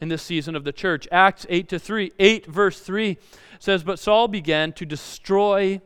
in 0.00 0.08
this 0.08 0.22
season 0.22 0.56
of 0.56 0.64
the 0.64 0.72
church. 0.72 1.08
Acts 1.10 1.46
8 1.48 1.68
to 1.68 1.78
3, 1.78 2.12
8 2.18 2.46
verse 2.46 2.80
3 2.80 3.16
says, 3.58 3.84
But 3.84 3.98
Saul 3.98 4.28
began 4.28 4.72
to 4.74 4.84
destroy 4.84 5.80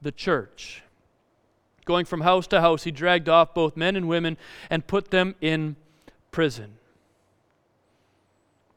the 0.00 0.12
church. 0.12 0.82
Going 1.84 2.04
from 2.04 2.20
house 2.20 2.46
to 2.48 2.60
house, 2.60 2.84
he 2.84 2.90
dragged 2.90 3.28
off 3.28 3.54
both 3.54 3.76
men 3.76 3.96
and 3.96 4.08
women 4.08 4.36
and 4.68 4.86
put 4.86 5.10
them 5.10 5.34
in 5.40 5.76
prison. 6.30 6.74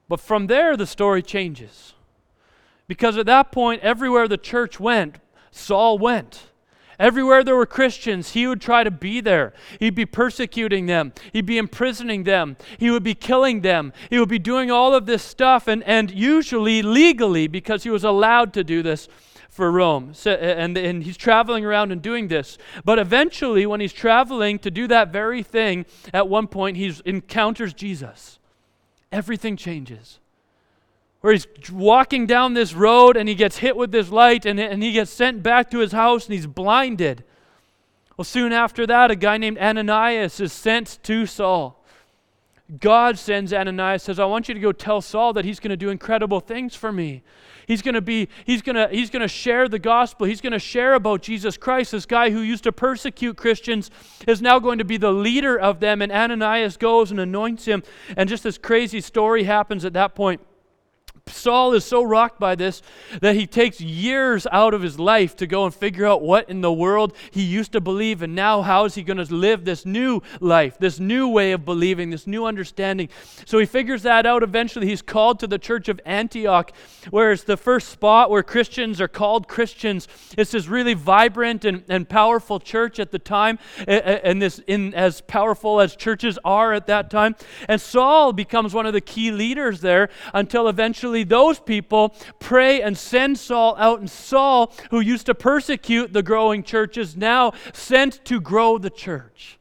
But 0.07 0.19
from 0.19 0.47
there, 0.47 0.75
the 0.75 0.87
story 0.87 1.21
changes. 1.21 1.93
Because 2.87 3.17
at 3.17 3.25
that 3.27 3.51
point, 3.51 3.81
everywhere 3.81 4.27
the 4.27 4.37
church 4.37 4.79
went, 4.79 5.19
Saul 5.51 5.97
went. 5.97 6.50
Everywhere 7.01 7.43
there 7.43 7.55
were 7.55 7.65
Christians, 7.65 8.33
he 8.33 8.45
would 8.45 8.61
try 8.61 8.83
to 8.83 8.91
be 8.91 9.21
there. 9.21 9.53
He'd 9.79 9.95
be 9.95 10.05
persecuting 10.05 10.85
them. 10.85 11.13
He'd 11.33 11.47
be 11.47 11.57
imprisoning 11.57 12.25
them. 12.25 12.57
He 12.77 12.91
would 12.91 13.01
be 13.01 13.15
killing 13.15 13.61
them. 13.61 13.91
He 14.11 14.19
would 14.19 14.29
be 14.29 14.37
doing 14.37 14.69
all 14.69 14.93
of 14.93 15.07
this 15.07 15.23
stuff, 15.23 15.67
and, 15.67 15.83
and 15.85 16.11
usually 16.11 16.83
legally, 16.83 17.47
because 17.47 17.81
he 17.81 17.89
was 17.89 18.03
allowed 18.03 18.53
to 18.53 18.63
do 18.63 18.83
this 18.83 19.07
for 19.49 19.71
Rome. 19.71 20.13
So, 20.13 20.33
and, 20.33 20.77
and 20.77 21.01
he's 21.01 21.17
traveling 21.17 21.65
around 21.65 21.91
and 21.91 22.03
doing 22.03 22.27
this. 22.27 22.59
But 22.85 22.99
eventually, 22.99 23.65
when 23.65 23.81
he's 23.81 23.93
traveling 23.93 24.59
to 24.59 24.69
do 24.69 24.87
that 24.87 25.11
very 25.11 25.41
thing, 25.41 25.87
at 26.13 26.29
one 26.29 26.45
point 26.45 26.77
he 26.77 26.93
encounters 27.05 27.73
Jesus. 27.73 28.37
Everything 29.11 29.57
changes. 29.57 30.20
Where 31.21 31.33
he's 31.33 31.47
walking 31.71 32.25
down 32.25 32.53
this 32.53 32.73
road 32.73 33.15
and 33.15 33.29
he 33.29 33.35
gets 33.35 33.57
hit 33.57 33.77
with 33.77 33.91
this 33.91 34.09
light 34.09 34.45
and, 34.45 34.59
and 34.59 34.83
he 34.83 34.91
gets 34.91 35.11
sent 35.11 35.41
back 35.41 35.69
to 35.71 35.79
his 35.79 35.91
house 35.91 36.25
and 36.25 36.33
he's 36.33 36.47
blinded. 36.47 37.23
Well, 38.17 38.25
soon 38.25 38.51
after 38.51 38.85
that, 38.87 39.09
a 39.11 39.15
guy 39.15 39.37
named 39.37 39.57
Ananias 39.57 40.39
is 40.39 40.51
sent 40.51 40.99
to 41.03 41.25
Saul. 41.25 41.83
God 42.79 43.17
sends 43.17 43.53
Ananias, 43.53 44.03
says, 44.03 44.19
I 44.19 44.25
want 44.25 44.47
you 44.47 44.53
to 44.53 44.59
go 44.59 44.71
tell 44.71 45.01
Saul 45.01 45.33
that 45.33 45.45
he's 45.45 45.59
going 45.59 45.71
to 45.71 45.77
do 45.77 45.89
incredible 45.89 46.39
things 46.39 46.75
for 46.75 46.91
me. 46.91 47.21
He's 47.67 47.81
going 47.81 47.95
to 47.95 48.01
be, 48.01 48.27
he's 48.45 48.61
going 48.61 48.75
to, 48.75 48.87
he's 48.89 49.09
going 49.09 49.21
to 49.21 49.27
share 49.27 49.67
the 49.67 49.79
gospel. 49.79 50.25
He's 50.25 50.41
going 50.41 50.53
to 50.53 50.59
share 50.59 50.93
about 50.93 51.21
Jesus 51.21 51.57
Christ. 51.57 51.91
This 51.91 52.05
guy 52.05 52.29
who 52.29 52.41
used 52.41 52.63
to 52.63 52.71
persecute 52.71 53.37
Christians 53.37 53.91
is 54.27 54.41
now 54.41 54.59
going 54.59 54.77
to 54.77 54.85
be 54.85 54.97
the 54.97 55.11
leader 55.11 55.57
of 55.57 55.79
them. 55.79 56.01
And 56.01 56.11
Ananias 56.11 56.77
goes 56.77 57.11
and 57.11 57.19
anoints 57.19 57.65
him. 57.65 57.83
And 58.17 58.27
just 58.27 58.43
this 58.43 58.57
crazy 58.57 59.01
story 59.01 59.43
happens 59.43 59.85
at 59.85 59.93
that 59.93 60.15
point. 60.15 60.41
Saul 61.27 61.73
is 61.73 61.85
so 61.85 62.03
rocked 62.03 62.39
by 62.39 62.55
this 62.55 62.81
that 63.21 63.35
he 63.35 63.45
takes 63.45 63.79
years 63.81 64.47
out 64.51 64.73
of 64.73 64.81
his 64.81 64.99
life 64.99 65.35
to 65.37 65.47
go 65.47 65.65
and 65.65 65.73
figure 65.73 66.05
out 66.05 66.21
what 66.21 66.49
in 66.49 66.61
the 66.61 66.71
world 66.71 67.13
he 67.31 67.41
used 67.41 67.71
to 67.73 67.81
believe 67.81 68.21
and 68.21 68.35
now 68.35 68.61
how 68.61 68.85
is 68.85 68.95
he 68.95 69.03
going 69.03 69.17
to 69.17 69.33
live 69.33 69.65
this 69.65 69.85
new 69.85 70.21
life, 70.39 70.77
this 70.79 70.99
new 70.99 71.27
way 71.27 71.51
of 71.51 71.65
believing, 71.65 72.09
this 72.09 72.27
new 72.27 72.45
understanding. 72.45 73.09
So 73.45 73.59
he 73.59 73.65
figures 73.65 74.03
that 74.03 74.25
out. 74.25 74.43
Eventually, 74.43 74.87
he's 74.87 75.01
called 75.01 75.39
to 75.39 75.47
the 75.47 75.59
church 75.59 75.89
of 75.89 75.99
Antioch, 76.05 76.71
where 77.09 77.31
it's 77.31 77.43
the 77.43 77.57
first 77.57 77.89
spot 77.89 78.29
where 78.29 78.43
Christians 78.43 78.99
are 79.01 79.07
called 79.07 79.47
Christians. 79.47 80.07
It's 80.37 80.51
this 80.51 80.67
really 80.67 80.93
vibrant 80.93 81.65
and, 81.65 81.83
and 81.89 82.07
powerful 82.07 82.59
church 82.59 82.99
at 82.99 83.11
the 83.11 83.19
time, 83.19 83.59
and 83.87 84.41
this 84.41 84.59
in 84.67 84.93
as 84.93 85.21
powerful 85.21 85.81
as 85.81 85.95
churches 85.95 86.39
are 86.43 86.73
at 86.73 86.87
that 86.87 87.09
time. 87.09 87.35
And 87.67 87.79
Saul 87.79 88.33
becomes 88.33 88.73
one 88.73 88.85
of 88.85 88.93
the 88.93 89.01
key 89.01 89.31
leaders 89.31 89.81
there 89.81 90.09
until 90.33 90.67
eventually 90.67 91.10
those 91.11 91.59
people 91.59 92.15
pray 92.39 92.81
and 92.81 92.97
send 92.97 93.37
Saul 93.37 93.75
out. 93.77 93.99
And 93.99 94.09
Saul, 94.09 94.73
who 94.89 94.99
used 94.99 95.27
to 95.27 95.35
persecute 95.35 96.13
the 96.13 96.23
growing 96.23 96.63
church, 96.63 96.97
is 96.97 97.15
now 97.15 97.53
sent 97.73 98.23
to 98.25 98.41
grow 98.41 98.77
the 98.77 98.89
church. 98.89 99.59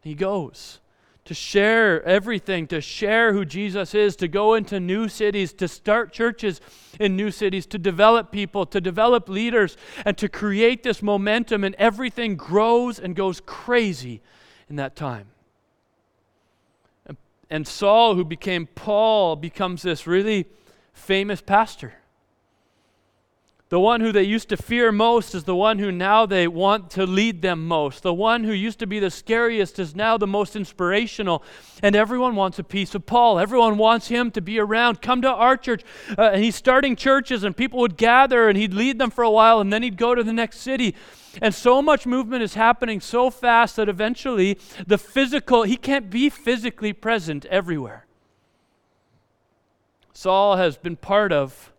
He 0.00 0.14
goes 0.14 0.80
to 1.24 1.34
share 1.34 2.02
everything, 2.04 2.66
to 2.66 2.80
share 2.80 3.34
who 3.34 3.44
Jesus 3.44 3.94
is, 3.94 4.16
to 4.16 4.28
go 4.28 4.54
into 4.54 4.80
new 4.80 5.08
cities, 5.08 5.52
to 5.52 5.68
start 5.68 6.10
churches 6.10 6.60
in 6.98 7.16
new 7.16 7.30
cities, 7.30 7.66
to 7.66 7.78
develop 7.78 8.32
people, 8.32 8.64
to 8.64 8.80
develop 8.80 9.28
leaders, 9.28 9.76
and 10.06 10.16
to 10.16 10.28
create 10.28 10.82
this 10.82 11.02
momentum. 11.02 11.64
And 11.64 11.74
everything 11.74 12.36
grows 12.36 12.98
and 12.98 13.14
goes 13.14 13.42
crazy 13.44 14.22
in 14.70 14.76
that 14.76 14.96
time. 14.96 15.26
And 17.50 17.66
Saul, 17.66 18.14
who 18.14 18.24
became 18.24 18.66
Paul, 18.66 19.36
becomes 19.36 19.82
this 19.82 20.06
really 20.06 20.46
famous 20.92 21.40
pastor. 21.40 21.94
The 23.70 23.78
one 23.78 24.00
who 24.00 24.12
they 24.12 24.22
used 24.22 24.48
to 24.48 24.56
fear 24.56 24.90
most 24.90 25.34
is 25.34 25.44
the 25.44 25.54
one 25.54 25.78
who 25.78 25.92
now 25.92 26.24
they 26.24 26.48
want 26.48 26.90
to 26.92 27.04
lead 27.04 27.42
them 27.42 27.66
most. 27.66 28.02
The 28.02 28.14
one 28.14 28.44
who 28.44 28.52
used 28.52 28.78
to 28.78 28.86
be 28.86 28.98
the 28.98 29.10
scariest 29.10 29.78
is 29.78 29.94
now 29.94 30.16
the 30.16 30.26
most 30.26 30.56
inspirational. 30.56 31.42
And 31.82 31.94
everyone 31.94 32.34
wants 32.34 32.58
a 32.58 32.64
piece 32.64 32.94
of 32.94 33.04
Paul. 33.04 33.38
Everyone 33.38 33.76
wants 33.76 34.08
him 34.08 34.30
to 34.30 34.40
be 34.40 34.58
around. 34.58 35.02
Come 35.02 35.20
to 35.20 35.30
our 35.30 35.58
church. 35.58 35.84
Uh, 36.16 36.30
and 36.32 36.42
he's 36.42 36.56
starting 36.56 36.96
churches, 36.96 37.44
and 37.44 37.54
people 37.54 37.80
would 37.80 37.98
gather, 37.98 38.48
and 38.48 38.56
he'd 38.56 38.72
lead 38.72 38.98
them 38.98 39.10
for 39.10 39.22
a 39.22 39.30
while, 39.30 39.60
and 39.60 39.70
then 39.70 39.82
he'd 39.82 39.98
go 39.98 40.14
to 40.14 40.22
the 40.22 40.32
next 40.32 40.60
city. 40.60 40.94
And 41.40 41.54
so 41.54 41.80
much 41.80 42.06
movement 42.06 42.42
is 42.42 42.54
happening 42.54 43.00
so 43.00 43.30
fast 43.30 43.76
that 43.76 43.88
eventually 43.88 44.58
the 44.86 44.98
physical, 44.98 45.62
he 45.62 45.76
can't 45.76 46.10
be 46.10 46.28
physically 46.28 46.92
present 46.92 47.44
everywhere. 47.46 48.06
Saul 50.12 50.56
has 50.56 50.76
been 50.76 50.96
part 50.96 51.32
of 51.32 51.72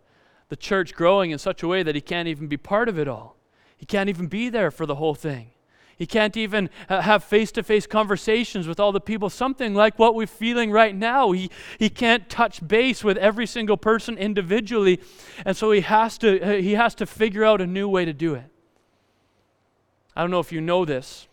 the 0.48 0.56
church 0.56 0.94
growing 0.94 1.30
in 1.30 1.38
such 1.38 1.62
a 1.62 1.68
way 1.68 1.82
that 1.82 1.94
he 1.94 2.00
can't 2.00 2.28
even 2.28 2.46
be 2.46 2.56
part 2.56 2.88
of 2.88 2.98
it 2.98 3.06
all. 3.06 3.36
He 3.76 3.86
can't 3.86 4.08
even 4.08 4.26
be 4.26 4.48
there 4.48 4.70
for 4.70 4.86
the 4.86 4.96
whole 4.96 5.14
thing. 5.14 5.50
He 5.96 6.06
can't 6.06 6.34
even 6.34 6.70
uh, 6.88 7.02
have 7.02 7.22
face 7.22 7.52
to 7.52 7.62
face 7.62 7.86
conversations 7.86 8.66
with 8.66 8.80
all 8.80 8.90
the 8.90 9.00
people, 9.00 9.28
something 9.28 9.74
like 9.74 9.98
what 9.98 10.14
we're 10.14 10.26
feeling 10.26 10.70
right 10.70 10.96
now. 10.96 11.32
He, 11.32 11.50
he 11.78 11.90
can't 11.90 12.26
touch 12.30 12.66
base 12.66 13.04
with 13.04 13.18
every 13.18 13.46
single 13.46 13.76
person 13.76 14.16
individually, 14.16 15.00
and 15.44 15.54
so 15.54 15.70
he 15.72 15.82
has, 15.82 16.16
to, 16.18 16.40
uh, 16.40 16.52
he 16.56 16.72
has 16.72 16.94
to 16.94 17.06
figure 17.06 17.44
out 17.44 17.60
a 17.60 17.66
new 17.66 17.86
way 17.86 18.06
to 18.06 18.14
do 18.14 18.34
it. 18.34 18.49
I 20.14 20.22
don't 20.22 20.30
know 20.30 20.40
if 20.40 20.52
you 20.52 20.60
know 20.60 20.84
this, 20.84 21.28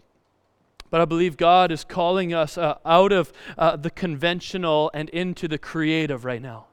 but 0.90 1.02
I 1.02 1.06
believe 1.06 1.38
God 1.38 1.72
is 1.72 1.84
calling 1.84 2.34
us 2.34 2.58
uh, 2.58 2.78
out 2.86 3.12
of 3.12 3.34
uh, 3.58 3.76
the 3.76 3.90
conventional 3.90 4.92
and 4.94 5.10
into 5.10 5.48
the 5.48 5.58
creative 5.58 6.26
right 6.26 6.42
now. 6.42 6.68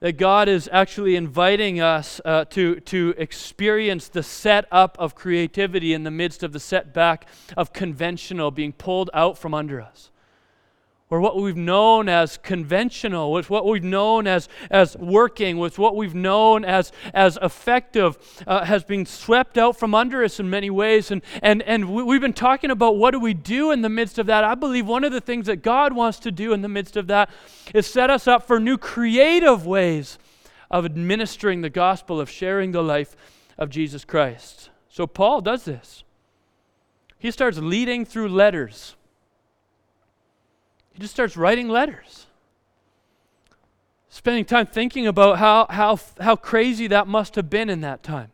That 0.00 0.16
God 0.16 0.48
is 0.48 0.68
actually 0.72 1.14
inviting 1.14 1.80
us 1.80 2.20
uh, 2.24 2.46
to, 2.46 2.80
to 2.80 3.14
experience 3.18 4.08
the 4.08 4.22
setup 4.22 4.96
of 4.98 5.14
creativity 5.14 5.92
in 5.92 6.04
the 6.04 6.10
midst 6.10 6.42
of 6.42 6.52
the 6.52 6.60
setback 6.60 7.26
of 7.56 7.72
conventional 7.74 8.50
being 8.50 8.72
pulled 8.72 9.10
out 9.12 9.36
from 9.36 9.52
under 9.52 9.80
us 9.80 10.10
or 11.10 11.20
what 11.20 11.36
we've 11.36 11.56
known 11.56 12.08
as 12.08 12.36
conventional, 12.36 13.32
with 13.32 13.50
what 13.50 13.66
we've 13.66 13.82
known 13.82 14.28
as, 14.28 14.48
as 14.70 14.96
working, 14.96 15.58
with 15.58 15.76
what 15.76 15.96
we've 15.96 16.14
known 16.14 16.64
as, 16.64 16.92
as 17.12 17.36
effective, 17.42 18.16
uh, 18.46 18.64
has 18.64 18.84
been 18.84 19.04
swept 19.04 19.58
out 19.58 19.76
from 19.76 19.92
under 19.92 20.22
us 20.22 20.38
in 20.38 20.48
many 20.48 20.70
ways. 20.70 21.10
And, 21.10 21.20
and, 21.42 21.62
and 21.62 21.92
we've 21.92 22.20
been 22.20 22.32
talking 22.32 22.70
about 22.70 22.96
what 22.96 23.10
do 23.10 23.18
we 23.18 23.34
do 23.34 23.72
in 23.72 23.82
the 23.82 23.88
midst 23.88 24.20
of 24.20 24.26
that. 24.26 24.44
I 24.44 24.54
believe 24.54 24.86
one 24.86 25.02
of 25.02 25.10
the 25.10 25.20
things 25.20 25.46
that 25.46 25.56
God 25.56 25.92
wants 25.92 26.20
to 26.20 26.30
do 26.30 26.52
in 26.52 26.62
the 26.62 26.68
midst 26.68 26.96
of 26.96 27.08
that 27.08 27.28
is 27.74 27.88
set 27.88 28.08
us 28.08 28.28
up 28.28 28.46
for 28.46 28.60
new 28.60 28.78
creative 28.78 29.66
ways 29.66 30.16
of 30.70 30.84
administering 30.84 31.62
the 31.62 31.70
gospel, 31.70 32.20
of 32.20 32.30
sharing 32.30 32.70
the 32.70 32.84
life 32.84 33.16
of 33.58 33.68
Jesus 33.68 34.04
Christ. 34.04 34.70
So 34.88 35.08
Paul 35.08 35.40
does 35.40 35.64
this. 35.64 36.04
He 37.18 37.32
starts 37.32 37.58
leading 37.58 38.04
through 38.04 38.28
letters 38.28 38.94
he 40.92 41.00
just 41.00 41.14
starts 41.14 41.36
writing 41.36 41.68
letters. 41.68 42.26
Spending 44.08 44.44
time 44.44 44.66
thinking 44.66 45.06
about 45.06 45.38
how, 45.38 45.66
how, 45.70 45.98
how 46.20 46.36
crazy 46.36 46.86
that 46.88 47.06
must 47.06 47.36
have 47.36 47.48
been 47.48 47.70
in 47.70 47.80
that 47.82 48.02
time. 48.02 48.32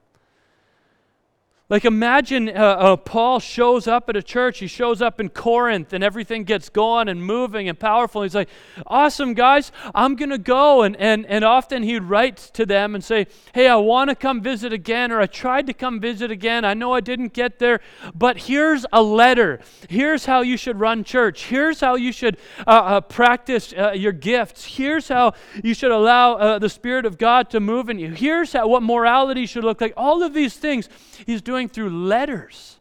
Like, 1.69 1.85
imagine 1.85 2.49
uh, 2.49 2.53
uh, 2.53 2.97
Paul 2.97 3.41
shows 3.41 3.89
up 3.89 4.09
at 4.09 4.15
a 4.15 4.23
church. 4.23 4.61
He 4.61 4.69
shows 4.69 5.03
up 5.03 5.19
in 5.19 5.31
Corinth 5.31 5.93
and 5.93 6.05
everything 6.05 6.45
gets 6.45 6.69
going 6.69 7.09
and 7.09 7.21
moving 7.21 7.69
and 7.69 7.77
powerful. 7.77 8.23
He's 8.23 8.37
like, 8.37 8.49
Awesome, 8.87 9.35
guys, 9.35 9.73
I'm 9.93 10.15
going 10.15 10.31
to 10.31 10.39
go. 10.39 10.83
And, 10.83 10.95
and, 10.95 11.27
and 11.27 11.45
often 11.45 11.83
he'd 11.83 12.05
write 12.05 12.37
to 12.55 12.67
them 12.67 12.95
and 12.95 13.03
say, 13.03 13.27
Hey, 13.53 13.67
I 13.67 13.75
want 13.75 14.11
to 14.11 14.15
come 14.15 14.43
visit 14.43 14.73
again, 14.73 15.11
or 15.11 15.21
I 15.21 15.27
tried 15.27 15.67
to 15.67 15.75
come 15.75 15.99
visit 15.99 16.31
again. 16.31 16.65
I 16.65 16.75
know 16.75 16.93
I 16.93 17.01
didn't 17.01 17.33
get 17.33 17.59
there, 17.59 17.81
but 18.15 18.43
here's 18.43 18.87
a 18.93 19.03
letter. 19.03 19.59
Here's 19.89 20.25
how 20.27 20.43
you 20.43 20.57
should 20.57 20.79
run 20.79 21.03
church. 21.03 21.47
Here's 21.47 21.81
how 21.81 21.97
you 21.97 22.13
should 22.13 22.37
uh, 22.65 22.71
uh 22.71 23.01
practice 23.01 23.75
uh, 23.77 23.91
your 23.91 24.13
gifts. 24.13 24.65
Here's 24.65 25.09
how 25.09 25.33
you 25.65 25.75
should 25.75 25.91
allow 25.91 26.35
uh, 26.35 26.59
the 26.61 26.69
Spirit 26.69 27.07
of 27.07 27.19
God 27.19 27.51
to 27.51 27.59
move 27.59 27.91
in 27.91 27.99
you. 27.99 28.13
Here's 28.13 28.53
how, 28.53 28.69
what 28.69 28.85
morality 28.85 29.47
should 29.47 29.65
look 29.65 29.81
like. 29.81 29.95
All 29.97 30.23
of 30.23 30.33
these 30.33 30.55
things 30.55 30.89
he's 31.27 31.43
doing 31.43 31.56
doing 31.57 31.69
through 31.71 31.89
letters. 31.89 32.79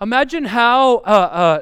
Imagine 0.00 0.46
how 0.46 0.96
uh, 0.96 1.00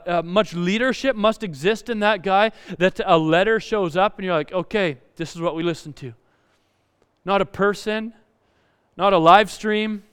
uh, 0.06 0.10
uh, 0.10 0.22
much 0.22 0.54
leadership 0.54 1.16
must 1.16 1.42
exist 1.42 1.88
in 1.88 1.98
that 2.00 2.22
guy 2.22 2.52
that 2.78 3.00
a 3.04 3.18
letter 3.18 3.58
shows 3.58 3.96
up 3.96 4.16
and 4.16 4.24
you're 4.24 4.34
like, 4.34 4.52
okay, 4.52 4.98
this 5.16 5.34
is 5.34 5.40
what 5.40 5.56
we 5.56 5.64
listen 5.64 5.92
to. 5.94 6.14
Not 7.24 7.40
a 7.40 7.46
person, 7.46 8.12
not 8.96 9.12
a 9.12 9.18
live 9.18 9.50
stream, 9.50 10.04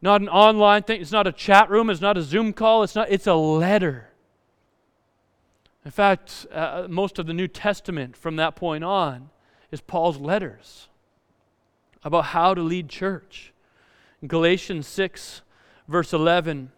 not 0.00 0.22
an 0.22 0.30
online 0.30 0.82
thing, 0.82 1.02
it's 1.02 1.12
not 1.12 1.26
a 1.26 1.32
chat 1.32 1.68
room, 1.68 1.90
it's 1.90 2.00
not 2.00 2.16
a 2.16 2.22
Zoom 2.22 2.54
call, 2.54 2.82
it's 2.82 2.94
not, 2.94 3.10
it's 3.10 3.26
a 3.26 3.34
letter. 3.34 4.08
In 5.84 5.90
fact, 5.90 6.46
uh, 6.52 6.86
most 6.88 7.18
of 7.18 7.26
the 7.26 7.34
New 7.34 7.48
Testament 7.48 8.16
from 8.16 8.36
that 8.36 8.56
point 8.56 8.84
on 8.84 9.28
is 9.70 9.82
Paul's 9.82 10.18
letters 10.18 10.88
about 12.02 12.26
how 12.26 12.54
to 12.54 12.62
lead 12.62 12.88
church. 12.88 13.52
Galatians 14.26 14.86
6, 14.86 15.42
verse 15.86 16.12
11, 16.12 16.72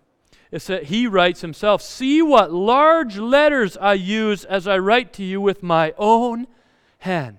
it 0.51 0.61
said, 0.61 0.85
he 0.85 1.07
writes 1.07 1.41
himself, 1.41 1.81
See 1.81 2.21
what 2.21 2.53
large 2.53 3.19
letters 3.19 3.77
I 3.77 3.95
use 3.95 4.45
as 4.45 4.67
I 4.67 4.79
write 4.79 5.13
to 5.15 5.25
you 5.25 5.41
with 5.41 5.63
my 5.63 5.95
own 5.97 6.47
hand. 6.99 7.39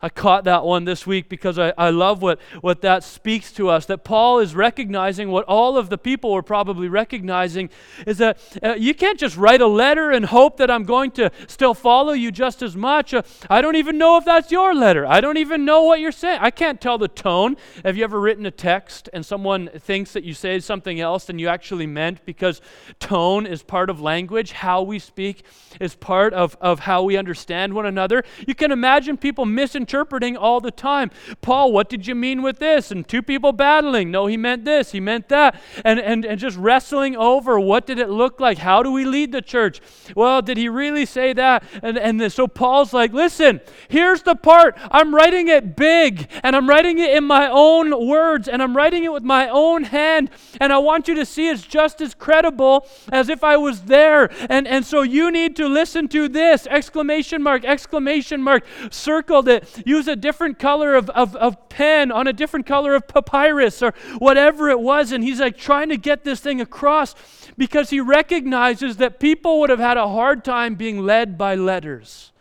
I 0.00 0.08
caught 0.08 0.44
that 0.44 0.64
one 0.64 0.84
this 0.84 1.08
week 1.08 1.28
because 1.28 1.58
I, 1.58 1.72
I 1.76 1.90
love 1.90 2.22
what, 2.22 2.40
what 2.60 2.82
that 2.82 3.02
speaks 3.02 3.50
to 3.52 3.68
us. 3.68 3.86
That 3.86 4.04
Paul 4.04 4.38
is 4.38 4.54
recognizing 4.54 5.28
what 5.30 5.44
all 5.46 5.76
of 5.76 5.90
the 5.90 5.98
people 5.98 6.32
were 6.32 6.42
probably 6.42 6.88
recognizing 6.88 7.68
is 8.06 8.18
that 8.18 8.38
uh, 8.62 8.74
you 8.74 8.94
can't 8.94 9.18
just 9.18 9.36
write 9.36 9.60
a 9.60 9.66
letter 9.66 10.12
and 10.12 10.26
hope 10.26 10.58
that 10.58 10.70
I'm 10.70 10.84
going 10.84 11.10
to 11.12 11.32
still 11.48 11.74
follow 11.74 12.12
you 12.12 12.30
just 12.30 12.62
as 12.62 12.76
much. 12.76 13.12
Uh, 13.12 13.22
I 13.50 13.60
don't 13.60 13.74
even 13.74 13.98
know 13.98 14.16
if 14.16 14.24
that's 14.24 14.52
your 14.52 14.72
letter. 14.72 15.04
I 15.04 15.20
don't 15.20 15.36
even 15.36 15.64
know 15.64 15.82
what 15.82 15.98
you're 15.98 16.12
saying. 16.12 16.38
I 16.40 16.52
can't 16.52 16.80
tell 16.80 16.98
the 16.98 17.08
tone. 17.08 17.56
Have 17.84 17.96
you 17.96 18.04
ever 18.04 18.20
written 18.20 18.46
a 18.46 18.52
text 18.52 19.08
and 19.12 19.26
someone 19.26 19.68
thinks 19.80 20.12
that 20.12 20.22
you 20.22 20.32
say 20.32 20.60
something 20.60 21.00
else 21.00 21.24
than 21.24 21.40
you 21.40 21.48
actually 21.48 21.88
meant 21.88 22.24
because 22.24 22.60
tone 23.00 23.46
is 23.46 23.64
part 23.64 23.90
of 23.90 24.00
language? 24.00 24.52
How 24.52 24.80
we 24.80 25.00
speak 25.00 25.42
is 25.80 25.96
part 25.96 26.34
of, 26.34 26.56
of 26.60 26.80
how 26.80 27.02
we 27.02 27.16
understand 27.16 27.74
one 27.74 27.86
another. 27.86 28.22
You 28.46 28.54
can 28.54 28.70
imagine 28.70 29.16
people 29.16 29.44
misinterpreting 29.44 29.87
misinterpreting 29.88 30.36
all 30.36 30.60
the 30.60 30.70
time. 30.70 31.10
Paul, 31.40 31.72
what 31.72 31.88
did 31.88 32.06
you 32.06 32.14
mean 32.14 32.42
with 32.42 32.58
this? 32.58 32.90
And 32.90 33.06
two 33.06 33.22
people 33.22 33.52
battling. 33.52 34.10
No, 34.10 34.26
he 34.26 34.36
meant 34.36 34.64
this, 34.64 34.92
he 34.92 35.00
meant 35.00 35.28
that. 35.28 35.60
And, 35.84 35.98
and, 35.98 36.24
and 36.24 36.38
just 36.38 36.56
wrestling 36.56 37.16
over 37.16 37.58
what 37.58 37.86
did 37.86 37.98
it 37.98 38.10
look 38.10 38.40
like? 38.40 38.58
How 38.58 38.82
do 38.82 38.92
we 38.92 39.04
lead 39.04 39.32
the 39.32 39.42
church? 39.42 39.80
Well, 40.14 40.42
did 40.42 40.56
he 40.56 40.68
really 40.68 41.06
say 41.06 41.32
that? 41.32 41.64
And, 41.82 41.98
and 41.98 42.32
so 42.32 42.46
Paul's 42.46 42.92
like, 42.92 43.12
listen, 43.12 43.60
here's 43.88 44.22
the 44.22 44.34
part. 44.34 44.76
I'm 44.90 45.14
writing 45.14 45.48
it 45.48 45.76
big, 45.76 46.28
and 46.42 46.54
I'm 46.54 46.68
writing 46.68 46.98
it 46.98 47.14
in 47.14 47.24
my 47.24 47.48
own 47.50 48.06
words, 48.06 48.48
and 48.48 48.62
I'm 48.62 48.76
writing 48.76 49.04
it 49.04 49.12
with 49.12 49.22
my 49.22 49.48
own 49.48 49.84
hand. 49.84 50.30
And 50.60 50.72
I 50.72 50.78
want 50.78 51.08
you 51.08 51.14
to 51.14 51.24
see 51.24 51.48
it's 51.48 51.62
just 51.62 52.00
as 52.00 52.14
credible 52.14 52.86
as 53.10 53.28
if 53.28 53.42
I 53.42 53.56
was 53.56 53.82
there. 53.82 54.30
And, 54.50 54.66
and 54.68 54.84
so 54.84 55.02
you 55.02 55.30
need 55.30 55.56
to 55.56 55.66
listen 55.66 56.08
to 56.08 56.28
this 56.28 56.66
exclamation 56.66 57.42
mark, 57.42 57.64
exclamation 57.64 58.42
mark, 58.42 58.64
circled 58.90 59.48
it, 59.48 59.77
use 59.84 60.08
a 60.08 60.16
different 60.16 60.58
color 60.58 60.94
of, 60.94 61.10
of, 61.10 61.36
of 61.36 61.68
pen 61.68 62.10
on 62.10 62.26
a 62.26 62.32
different 62.32 62.66
color 62.66 62.94
of 62.94 63.06
papyrus 63.08 63.82
or 63.82 63.92
whatever 64.18 64.68
it 64.68 64.80
was. 64.80 65.12
And 65.12 65.22
he's 65.22 65.40
like 65.40 65.56
trying 65.56 65.88
to 65.90 65.96
get 65.96 66.24
this 66.24 66.40
thing 66.40 66.60
across 66.60 67.14
because 67.56 67.90
he 67.90 68.00
recognizes 68.00 68.96
that 68.98 69.20
people 69.20 69.60
would 69.60 69.70
have 69.70 69.78
had 69.78 69.96
a 69.96 70.08
hard 70.08 70.44
time 70.44 70.74
being 70.74 71.04
led 71.04 71.36
by 71.36 71.54
letters. 71.54 72.32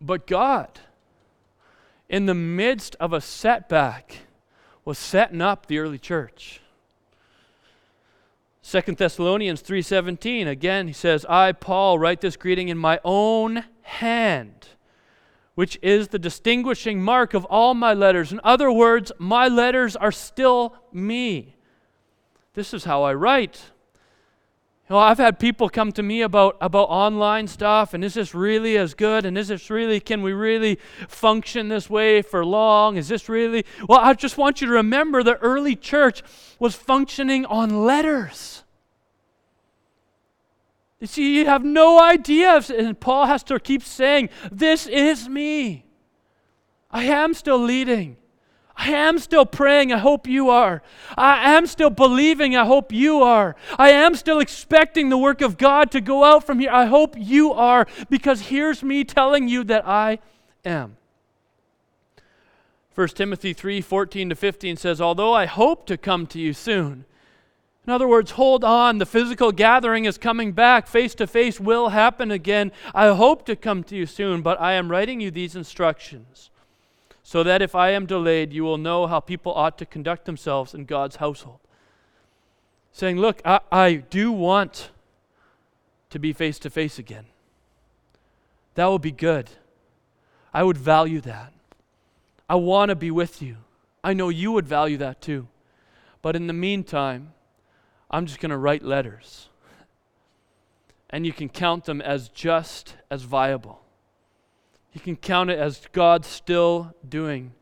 But 0.00 0.26
God, 0.26 0.80
in 2.08 2.26
the 2.26 2.34
midst 2.34 2.96
of 3.00 3.12
a 3.12 3.20
setback, 3.20 4.18
was 4.84 4.98
setting 4.98 5.40
up 5.40 5.66
the 5.66 5.78
early 5.78 5.98
church. 5.98 6.60
Second 8.62 8.98
Thessalonians 8.98 9.62
3:17 9.62 10.46
again 10.46 10.88
he 10.88 10.92
says 10.92 11.24
I 11.26 11.52
Paul 11.52 11.98
write 11.98 12.20
this 12.20 12.36
greeting 12.36 12.68
in 12.68 12.76
my 12.76 13.00
own 13.02 13.64
hand, 13.88 14.68
which 15.54 15.78
is 15.82 16.08
the 16.08 16.18
distinguishing 16.18 17.02
mark 17.02 17.34
of 17.34 17.44
all 17.46 17.74
my 17.74 17.94
letters. 17.94 18.30
In 18.30 18.40
other 18.44 18.70
words, 18.70 19.10
my 19.18 19.48
letters 19.48 19.96
are 19.96 20.12
still 20.12 20.76
me. 20.92 21.56
This 22.54 22.72
is 22.74 22.84
how 22.84 23.02
I 23.02 23.14
write. 23.14 23.60
You 24.88 24.94
know, 24.94 25.00
I've 25.00 25.18
had 25.18 25.38
people 25.38 25.68
come 25.68 25.92
to 25.92 26.02
me 26.02 26.22
about, 26.22 26.56
about 26.60 26.84
online 26.84 27.46
stuff, 27.46 27.92
and 27.92 28.02
is 28.02 28.14
this 28.14 28.34
really 28.34 28.78
as 28.78 28.94
good? 28.94 29.26
And 29.26 29.36
is 29.36 29.48
this 29.48 29.68
really, 29.68 30.00
can 30.00 30.22
we 30.22 30.32
really 30.32 30.78
function 31.08 31.68
this 31.68 31.90
way 31.90 32.22
for 32.22 32.44
long? 32.44 32.96
Is 32.96 33.08
this 33.08 33.28
really? 33.28 33.64
Well, 33.88 33.98
I 33.98 34.14
just 34.14 34.38
want 34.38 34.60
you 34.60 34.66
to 34.68 34.72
remember 34.72 35.22
the 35.22 35.36
early 35.36 35.76
church 35.76 36.22
was 36.58 36.74
functioning 36.74 37.44
on 37.46 37.84
letters. 37.84 38.64
You 41.00 41.06
see, 41.06 41.38
you 41.38 41.46
have 41.46 41.64
no 41.64 42.02
idea. 42.02 42.60
And 42.76 42.98
Paul 42.98 43.26
has 43.26 43.42
to 43.44 43.60
keep 43.60 43.82
saying, 43.82 44.30
This 44.50 44.86
is 44.86 45.28
me. 45.28 45.84
I 46.90 47.04
am 47.04 47.34
still 47.34 47.58
leading. 47.58 48.16
I 48.78 48.92
am 48.92 49.18
still 49.18 49.44
praying. 49.44 49.92
I 49.92 49.98
hope 49.98 50.28
you 50.28 50.50
are. 50.50 50.82
I 51.16 51.54
am 51.54 51.66
still 51.66 51.90
believing. 51.90 52.56
I 52.56 52.64
hope 52.64 52.92
you 52.92 53.22
are. 53.22 53.56
I 53.76 53.90
am 53.90 54.14
still 54.14 54.38
expecting 54.38 55.08
the 55.08 55.18
work 55.18 55.40
of 55.40 55.58
God 55.58 55.90
to 55.90 56.00
go 56.00 56.22
out 56.22 56.46
from 56.46 56.60
here. 56.60 56.70
I 56.70 56.86
hope 56.86 57.16
you 57.18 57.52
are, 57.52 57.88
because 58.08 58.42
here's 58.42 58.84
me 58.84 59.02
telling 59.02 59.48
you 59.48 59.64
that 59.64 59.86
I 59.86 60.20
am. 60.64 60.96
1 62.94 63.08
Timothy 63.08 63.52
3 63.52 63.80
14 63.80 64.28
to 64.28 64.34
15 64.36 64.76
says, 64.76 65.00
Although 65.00 65.32
I 65.32 65.46
hope 65.46 65.86
to 65.86 65.96
come 65.96 66.26
to 66.28 66.38
you 66.38 66.52
soon, 66.52 67.04
in 67.88 67.92
other 67.92 68.06
words, 68.06 68.32
hold 68.32 68.64
on. 68.64 68.98
The 68.98 69.06
physical 69.06 69.50
gathering 69.50 70.04
is 70.04 70.18
coming 70.18 70.52
back. 70.52 70.86
Face 70.86 71.14
to 71.14 71.26
face 71.26 71.58
will 71.58 71.88
happen 71.88 72.30
again. 72.30 72.70
I 72.94 73.14
hope 73.14 73.46
to 73.46 73.56
come 73.56 73.82
to 73.84 73.96
you 73.96 74.04
soon, 74.04 74.42
but 74.42 74.60
I 74.60 74.74
am 74.74 74.90
writing 74.90 75.22
you 75.22 75.30
these 75.30 75.56
instructions 75.56 76.50
so 77.22 77.42
that 77.42 77.62
if 77.62 77.74
I 77.74 77.92
am 77.92 78.04
delayed, 78.04 78.52
you 78.52 78.62
will 78.62 78.76
know 78.76 79.06
how 79.06 79.20
people 79.20 79.54
ought 79.54 79.78
to 79.78 79.86
conduct 79.86 80.26
themselves 80.26 80.74
in 80.74 80.84
God's 80.84 81.16
household. 81.16 81.60
Saying, 82.92 83.16
Look, 83.16 83.40
I, 83.42 83.60
I 83.72 83.94
do 83.94 84.32
want 84.32 84.90
to 86.10 86.18
be 86.18 86.34
face 86.34 86.58
to 86.58 86.68
face 86.68 86.98
again. 86.98 87.24
That 88.74 88.88
would 88.88 89.00
be 89.00 89.12
good. 89.12 89.48
I 90.52 90.62
would 90.62 90.76
value 90.76 91.22
that. 91.22 91.54
I 92.50 92.56
want 92.56 92.90
to 92.90 92.94
be 92.94 93.10
with 93.10 93.40
you. 93.40 93.56
I 94.04 94.12
know 94.12 94.28
you 94.28 94.52
would 94.52 94.68
value 94.68 94.98
that 94.98 95.22
too. 95.22 95.48
But 96.20 96.36
in 96.36 96.48
the 96.48 96.52
meantime, 96.52 97.32
I'm 98.10 98.26
just 98.26 98.40
going 98.40 98.50
to 98.50 98.56
write 98.56 98.82
letters. 98.82 99.48
And 101.10 101.26
you 101.26 101.32
can 101.32 101.48
count 101.48 101.84
them 101.84 102.00
as 102.00 102.28
just 102.28 102.96
as 103.10 103.22
viable. 103.22 103.80
You 104.92 105.00
can 105.00 105.16
count 105.16 105.50
it 105.50 105.58
as 105.58 105.86
God 105.92 106.24
still 106.24 106.94
doing 107.06 107.52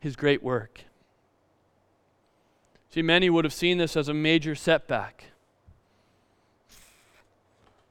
his 0.00 0.16
great 0.16 0.42
work. 0.42 0.82
See, 2.90 3.02
many 3.02 3.28
would 3.28 3.44
have 3.44 3.52
seen 3.52 3.78
this 3.78 3.96
as 3.96 4.08
a 4.08 4.14
major 4.14 4.54
setback. 4.54 5.24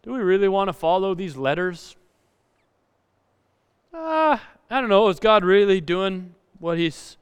Do 0.04 0.14
we 0.14 0.20
really 0.20 0.48
want 0.48 0.70
to 0.70 0.74
follow 0.74 1.14
these 1.16 1.36
letters? 1.36 1.96
Ah, 3.94 4.34
uh, 4.34 4.40
I 4.70 4.80
don't 4.82 4.90
know. 4.90 5.08
Is 5.10 5.20
God 5.20 5.44
really 5.44 5.82
doing 5.82 6.36
what 6.60 6.78
he's 6.78 7.18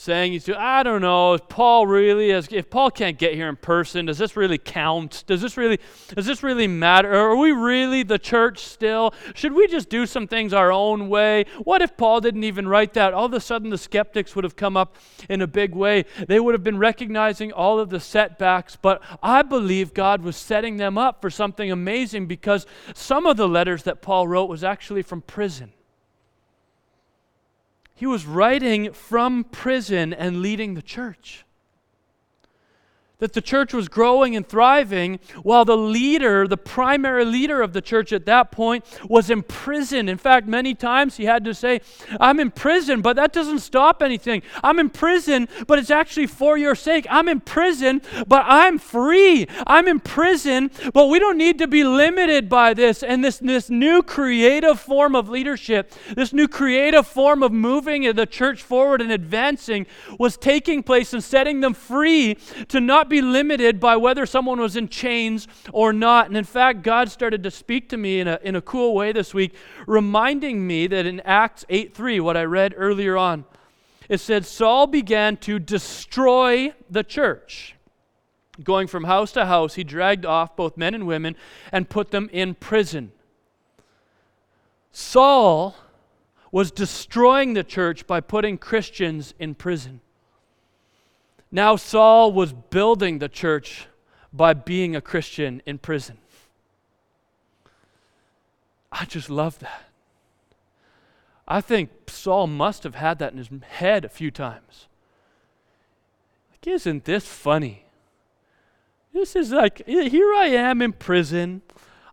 saying 0.00 0.38
doing, 0.38 0.58
I 0.58 0.82
don't 0.82 1.02
know, 1.02 1.34
is 1.34 1.42
Paul 1.46 1.86
really, 1.86 2.32
as, 2.32 2.48
if 2.50 2.70
Paul 2.70 2.90
can't 2.90 3.18
get 3.18 3.34
here 3.34 3.50
in 3.50 3.56
person, 3.56 4.06
does 4.06 4.16
this 4.16 4.34
really 4.34 4.56
count? 4.56 5.24
Does 5.26 5.42
this 5.42 5.58
really, 5.58 5.78
does 6.14 6.24
this 6.24 6.42
really 6.42 6.66
matter? 6.66 7.14
Are 7.14 7.36
we 7.36 7.52
really 7.52 8.02
the 8.02 8.18
church 8.18 8.60
still? 8.60 9.12
Should 9.34 9.52
we 9.52 9.66
just 9.66 9.90
do 9.90 10.06
some 10.06 10.26
things 10.26 10.54
our 10.54 10.72
own 10.72 11.10
way? 11.10 11.44
What 11.64 11.82
if 11.82 11.98
Paul 11.98 12.22
didn't 12.22 12.44
even 12.44 12.66
write 12.66 12.94
that? 12.94 13.12
All 13.12 13.26
of 13.26 13.34
a 13.34 13.40
sudden 13.40 13.68
the 13.68 13.76
skeptics 13.76 14.34
would 14.34 14.44
have 14.44 14.56
come 14.56 14.74
up 14.74 14.96
in 15.28 15.42
a 15.42 15.46
big 15.46 15.74
way. 15.74 16.06
They 16.26 16.40
would 16.40 16.54
have 16.54 16.64
been 16.64 16.78
recognizing 16.78 17.52
all 17.52 17.78
of 17.78 17.90
the 17.90 18.00
setbacks, 18.00 18.76
but 18.80 19.02
I 19.22 19.42
believe 19.42 19.92
God 19.92 20.22
was 20.22 20.36
setting 20.36 20.78
them 20.78 20.96
up 20.96 21.20
for 21.20 21.28
something 21.28 21.70
amazing 21.70 22.26
because 22.26 22.66
some 22.94 23.26
of 23.26 23.36
the 23.36 23.48
letters 23.48 23.82
that 23.82 24.00
Paul 24.00 24.26
wrote 24.26 24.48
was 24.48 24.64
actually 24.64 25.02
from 25.02 25.20
prison. 25.20 25.72
He 28.00 28.06
was 28.06 28.24
writing 28.24 28.94
from 28.94 29.44
prison 29.44 30.14
and 30.14 30.40
leading 30.40 30.72
the 30.72 30.80
church 30.80 31.44
that 33.20 33.32
the 33.32 33.40
church 33.40 33.72
was 33.72 33.88
growing 33.88 34.34
and 34.34 34.46
thriving 34.46 35.20
while 35.42 35.64
the 35.64 35.76
leader, 35.76 36.48
the 36.48 36.56
primary 36.56 37.24
leader 37.24 37.62
of 37.62 37.72
the 37.72 37.80
church 37.80 38.12
at 38.12 38.26
that 38.26 38.50
point, 38.50 38.84
was 39.08 39.30
in 39.30 39.42
prison. 39.42 40.08
In 40.08 40.18
fact, 40.18 40.46
many 40.46 40.74
times 40.74 41.16
he 41.16 41.24
had 41.24 41.44
to 41.44 41.54
say, 41.54 41.80
I'm 42.18 42.40
in 42.40 42.50
prison, 42.50 43.02
but 43.02 43.16
that 43.16 43.32
doesn't 43.32 43.60
stop 43.60 44.02
anything. 44.02 44.42
I'm 44.64 44.78
in 44.78 44.90
prison, 44.90 45.48
but 45.66 45.78
it's 45.78 45.90
actually 45.90 46.26
for 46.26 46.56
your 46.56 46.74
sake. 46.74 47.06
I'm 47.10 47.28
in 47.28 47.40
prison, 47.40 48.02
but 48.26 48.44
I'm 48.46 48.78
free. 48.78 49.46
I'm 49.66 49.86
in 49.86 50.00
prison, 50.00 50.70
but 50.92 51.06
we 51.06 51.18
don't 51.18 51.38
need 51.38 51.58
to 51.58 51.66
be 51.66 51.84
limited 51.84 52.48
by 52.48 52.74
this. 52.74 53.02
And 53.02 53.24
this, 53.24 53.38
this 53.38 53.70
new 53.70 54.02
creative 54.02 54.80
form 54.80 55.14
of 55.14 55.28
leadership, 55.28 55.92
this 56.16 56.32
new 56.32 56.48
creative 56.48 57.06
form 57.06 57.42
of 57.42 57.52
moving 57.52 58.10
the 58.14 58.26
church 58.26 58.62
forward 58.62 59.02
and 59.02 59.12
advancing 59.12 59.86
was 60.18 60.36
taking 60.36 60.82
place 60.82 61.12
and 61.12 61.22
setting 61.22 61.60
them 61.60 61.74
free 61.74 62.36
to 62.68 62.80
not 62.80 63.09
be 63.10 63.20
limited 63.20 63.78
by 63.78 63.96
whether 63.96 64.24
someone 64.24 64.58
was 64.58 64.76
in 64.76 64.88
chains 64.88 65.46
or 65.72 65.92
not. 65.92 66.28
And 66.28 66.36
in 66.36 66.44
fact, 66.44 66.82
God 66.82 67.10
started 67.10 67.42
to 67.42 67.50
speak 67.50 67.90
to 67.90 67.98
me 67.98 68.20
in 68.20 68.28
a, 68.28 68.38
in 68.42 68.56
a 68.56 68.62
cool 68.62 68.94
way 68.94 69.12
this 69.12 69.34
week, 69.34 69.54
reminding 69.86 70.66
me 70.66 70.86
that 70.86 71.04
in 71.04 71.20
Acts 71.20 71.66
8 71.68 71.94
3, 71.94 72.20
what 72.20 72.36
I 72.36 72.44
read 72.44 72.74
earlier 72.76 73.16
on, 73.16 73.44
it 74.08 74.18
said, 74.18 74.46
Saul 74.46 74.86
began 74.86 75.36
to 75.38 75.58
destroy 75.58 76.72
the 76.88 77.04
church. 77.04 77.76
Going 78.64 78.86
from 78.86 79.04
house 79.04 79.32
to 79.32 79.46
house, 79.46 79.74
he 79.74 79.84
dragged 79.84 80.26
off 80.26 80.56
both 80.56 80.76
men 80.76 80.94
and 80.94 81.06
women 81.06 81.36
and 81.70 81.88
put 81.88 82.10
them 82.10 82.28
in 82.32 82.54
prison. 82.54 83.12
Saul 84.92 85.76
was 86.52 86.70
destroying 86.70 87.54
the 87.54 87.62
church 87.62 88.06
by 88.06 88.20
putting 88.20 88.58
Christians 88.58 89.34
in 89.38 89.54
prison. 89.54 90.00
Now, 91.52 91.76
Saul 91.76 92.32
was 92.32 92.52
building 92.52 93.18
the 93.18 93.28
church 93.28 93.86
by 94.32 94.54
being 94.54 94.94
a 94.94 95.00
Christian 95.00 95.62
in 95.66 95.78
prison. 95.78 96.18
I 98.92 99.04
just 99.04 99.30
love 99.30 99.58
that. 99.60 99.84
I 101.48 101.60
think 101.60 101.90
Saul 102.08 102.46
must 102.46 102.84
have 102.84 102.94
had 102.94 103.18
that 103.18 103.32
in 103.32 103.38
his 103.38 103.50
head 103.68 104.04
a 104.04 104.08
few 104.08 104.30
times. 104.30 104.86
Like, 106.52 106.66
isn't 106.66 107.04
this 107.04 107.26
funny? 107.26 107.86
This 109.12 109.34
is 109.34 109.50
like, 109.50 109.84
here 109.86 110.32
I 110.34 110.46
am 110.46 110.80
in 110.80 110.92
prison. 110.92 111.62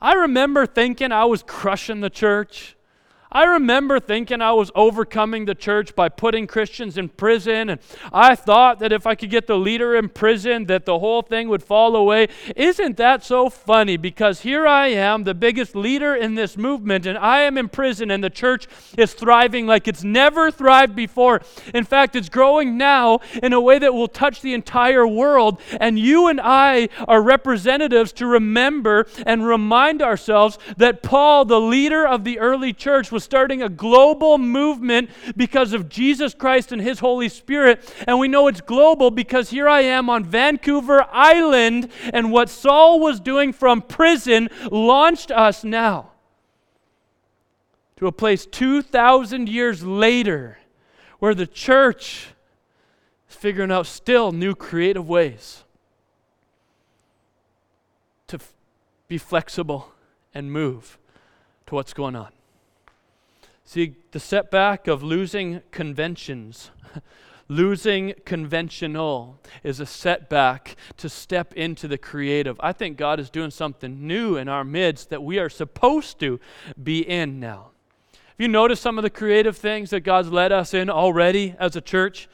I 0.02 0.13
remember 0.13 0.65
thinking 0.65 1.12
I 1.12 1.26
was 1.26 1.43
crushing 1.43 2.02
the 2.02 2.10
church. 2.10 2.77
I 3.32 3.44
remember 3.44 4.00
thinking 4.00 4.42
I 4.42 4.54
was 4.54 4.72
overcoming 4.74 5.46
the 5.46 5.56
church 5.56 5.96
by 5.96 6.08
putting 6.08 6.48
Christians 6.48 6.98
in 6.98 7.10
prison, 7.10 7.70
and 7.70 7.80
I 8.13 8.36
thought 8.36 8.80
that 8.80 8.94
if 8.94 9.06
I 9.06 9.16
could 9.16 9.30
get 9.30 9.48
the 9.48 9.58
leader 9.58 9.96
in 9.96 10.08
prison, 10.08 10.66
that 10.66 10.86
the 10.86 11.00
whole 11.00 11.22
thing 11.22 11.50
would 11.50 11.62
fall 11.62 11.96
away. 11.96 12.30
Isn't 12.56 12.96
that 12.98 13.26
so 13.26 13.50
funny? 13.50 13.98
Because 13.98 14.42
here 14.42 14.66
I 14.66 14.88
am, 14.88 15.26
the 15.26 15.34
biggest 15.34 15.76
leader 15.76 16.16
in 16.16 16.36
this 16.36 16.56
movement, 16.56 17.06
and 17.06 17.18
I 17.18 17.42
am 17.42 17.58
in 17.58 17.68
prison, 17.68 18.12
and 18.12 18.24
the 18.24 18.30
church 18.30 18.68
is 18.98 19.13
thriving 19.13 19.68
like 19.68 19.90
it's 19.90 20.06
never 20.06 20.50
thrived 20.50 20.96
before. 20.96 21.42
In 21.74 21.84
fact, 21.84 22.16
it's 22.16 22.30
growing 22.30 22.78
now 22.78 23.20
in 23.44 23.52
a 23.52 23.60
way 23.60 23.78
that 23.78 23.94
will 23.94 24.08
touch 24.08 24.42
the 24.42 24.54
entire 24.54 25.06
world, 25.06 25.60
and 25.82 26.00
you 26.00 26.28
and 26.28 26.40
I 26.42 26.88
are 27.08 27.22
representatives 27.22 28.13
to 28.13 28.26
remember 28.26 29.06
and 29.26 29.46
remind 29.46 30.02
ourselves 30.02 30.58
that 30.78 31.04
Paul, 31.04 31.44
the 31.44 31.60
leader 31.60 32.08
of 32.08 32.24
the 32.24 32.40
early 32.40 32.72
church, 32.72 33.12
was 33.18 33.24
starting 33.24 33.64
a 33.64 33.70
global 33.70 34.38
movement 34.38 35.10
because 35.36 35.74
of 35.74 35.90
Jesus 35.90 36.36
Christ 36.36 36.72
and 36.72 36.80
His 36.80 37.00
Holy 37.00 37.30
Spirit. 37.30 37.92
And 38.08 38.20
we 38.20 38.28
know 38.28 38.48
it's 38.48 38.62
global 38.62 39.10
because 39.10 39.50
here 39.50 39.68
I 39.68 39.82
am 39.82 40.08
on 40.08 40.24
Vancouver 40.24 41.04
Island, 41.12 41.90
and 42.14 42.32
what 42.32 42.48
Saul 42.48 43.00
was 43.00 43.20
doing 43.20 43.54
from 43.54 43.82
prison 43.82 44.50
launched 44.72 45.32
us 45.32 45.64
now 45.64 46.12
to 47.96 48.06
a 48.06 48.12
place 48.12 48.46
2,000 48.46 49.50
years 49.50 49.82
later 49.82 50.60
where 51.18 51.34
the 51.34 51.48
church 51.48 52.28
is 53.28 53.36
figuring 53.36 53.72
out 53.72 53.88
still 53.88 54.32
new 54.32 54.54
creative 54.54 55.10
ways 55.10 55.64
to 58.28 58.38
be 59.08 59.18
flexible 59.18 59.92
and 60.36 60.52
move 60.52 61.00
to 61.66 61.74
what's 61.74 61.94
going 61.94 62.16
on. 62.16 62.37
See, 63.70 63.98
the 64.12 64.20
setback 64.22 64.88
of 64.88 65.04
losing 65.04 65.62
conventions, 65.72 66.72
losing 67.50 68.14
conventional, 68.24 69.42
is 69.62 69.82
a 69.82 69.86
setback 69.86 70.78
to 70.96 71.10
step 71.10 71.52
into 71.54 71.86
the 71.90 71.98
creative. 71.98 72.56
I 72.62 72.72
think 72.72 72.96
God 72.96 73.20
is 73.20 73.30
doing 73.30 73.52
something 73.52 74.08
new 74.08 74.38
in 74.38 74.48
our 74.48 74.64
midst 74.64 75.10
that 75.10 75.22
we 75.22 75.38
are 75.38 75.50
supposed 75.50 76.18
to 76.22 76.40
be 76.82 77.02
in 77.02 77.42
now. 77.42 77.72
Have 78.14 78.36
you 78.38 78.48
noticed 78.48 78.82
some 78.82 78.98
of 78.98 79.02
the 79.02 79.10
creative 79.10 79.58
things 79.58 79.90
that 79.90 80.00
God's 80.00 80.32
led 80.32 80.54
us 80.54 80.74
in 80.74 80.90
already 80.90 81.54
as 81.60 81.76
a 81.76 81.82
church? 81.82 82.30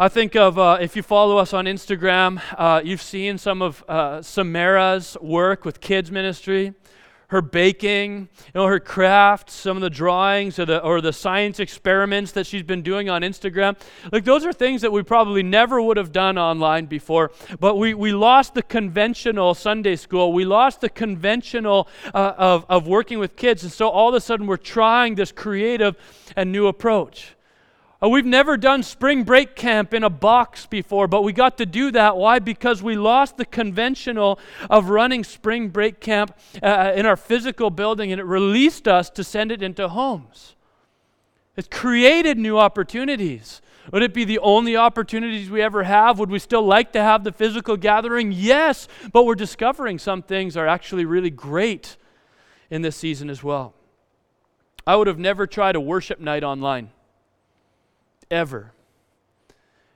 I 0.00 0.08
think 0.08 0.34
of 0.34 0.58
uh, 0.58 0.78
if 0.80 0.96
you 0.96 1.04
follow 1.04 1.38
us 1.38 1.52
on 1.52 1.66
Instagram, 1.66 2.42
uh, 2.56 2.80
you've 2.84 3.02
seen 3.02 3.38
some 3.38 3.62
of 3.62 3.84
uh, 3.86 4.20
Samara's 4.20 5.16
work 5.20 5.64
with 5.64 5.80
kids 5.80 6.10
ministry 6.10 6.74
her 7.28 7.42
baking, 7.42 8.20
you 8.46 8.52
know, 8.54 8.66
her 8.66 8.80
crafts, 8.80 9.52
some 9.52 9.76
of 9.76 9.82
the 9.82 9.90
drawings 9.90 10.58
or 10.58 10.64
the, 10.64 10.82
or 10.82 11.02
the 11.02 11.12
science 11.12 11.60
experiments 11.60 12.32
that 12.32 12.46
she's 12.46 12.62
been 12.62 12.80
doing 12.80 13.10
on 13.10 13.20
Instagram. 13.20 13.76
Like, 14.10 14.24
those 14.24 14.46
are 14.46 14.52
things 14.52 14.80
that 14.80 14.90
we 14.90 15.02
probably 15.02 15.42
never 15.42 15.80
would 15.80 15.98
have 15.98 16.10
done 16.10 16.38
online 16.38 16.86
before. 16.86 17.30
But 17.60 17.76
we, 17.76 17.92
we 17.92 18.12
lost 18.12 18.54
the 18.54 18.62
conventional 18.62 19.54
Sunday 19.54 19.96
school. 19.96 20.32
We 20.32 20.46
lost 20.46 20.80
the 20.80 20.88
conventional 20.88 21.88
uh, 22.14 22.32
of, 22.38 22.64
of 22.70 22.86
working 22.86 23.18
with 23.18 23.36
kids. 23.36 23.62
And 23.62 23.70
so 23.70 23.90
all 23.90 24.08
of 24.08 24.14
a 24.14 24.20
sudden, 24.20 24.46
we're 24.46 24.56
trying 24.56 25.14
this 25.14 25.30
creative 25.30 25.96
and 26.34 26.50
new 26.50 26.66
approach. 26.66 27.34
Uh, 28.00 28.08
we've 28.08 28.24
never 28.24 28.56
done 28.56 28.82
spring 28.82 29.24
break 29.24 29.56
camp 29.56 29.92
in 29.92 30.04
a 30.04 30.10
box 30.10 30.66
before, 30.66 31.08
but 31.08 31.22
we 31.22 31.32
got 31.32 31.58
to 31.58 31.66
do 31.66 31.90
that. 31.90 32.16
Why? 32.16 32.38
Because 32.38 32.80
we 32.80 32.94
lost 32.94 33.36
the 33.36 33.44
conventional 33.44 34.38
of 34.70 34.88
running 34.88 35.24
spring 35.24 35.68
break 35.68 36.00
camp 36.00 36.36
uh, 36.62 36.92
in 36.94 37.06
our 37.06 37.16
physical 37.16 37.70
building, 37.70 38.12
and 38.12 38.20
it 38.20 38.24
released 38.24 38.86
us 38.86 39.10
to 39.10 39.24
send 39.24 39.50
it 39.50 39.62
into 39.62 39.88
homes. 39.88 40.54
It 41.56 41.72
created 41.72 42.38
new 42.38 42.56
opportunities. 42.56 43.60
Would 43.92 44.04
it 44.04 44.14
be 44.14 44.24
the 44.24 44.38
only 44.40 44.76
opportunities 44.76 45.50
we 45.50 45.60
ever 45.60 45.82
have? 45.82 46.20
Would 46.20 46.30
we 46.30 46.38
still 46.38 46.62
like 46.62 46.92
to 46.92 47.02
have 47.02 47.24
the 47.24 47.32
physical 47.32 47.76
gathering? 47.76 48.30
Yes, 48.30 48.86
but 49.12 49.24
we're 49.24 49.34
discovering 49.34 49.98
some 49.98 50.22
things 50.22 50.56
are 50.56 50.68
actually 50.68 51.04
really 51.04 51.30
great 51.30 51.96
in 52.70 52.82
this 52.82 52.94
season 52.94 53.28
as 53.28 53.42
well. 53.42 53.74
I 54.86 54.94
would 54.94 55.08
have 55.08 55.18
never 55.18 55.48
tried 55.48 55.74
a 55.74 55.80
worship 55.80 56.20
night 56.20 56.44
online 56.44 56.90
ever. 58.30 58.72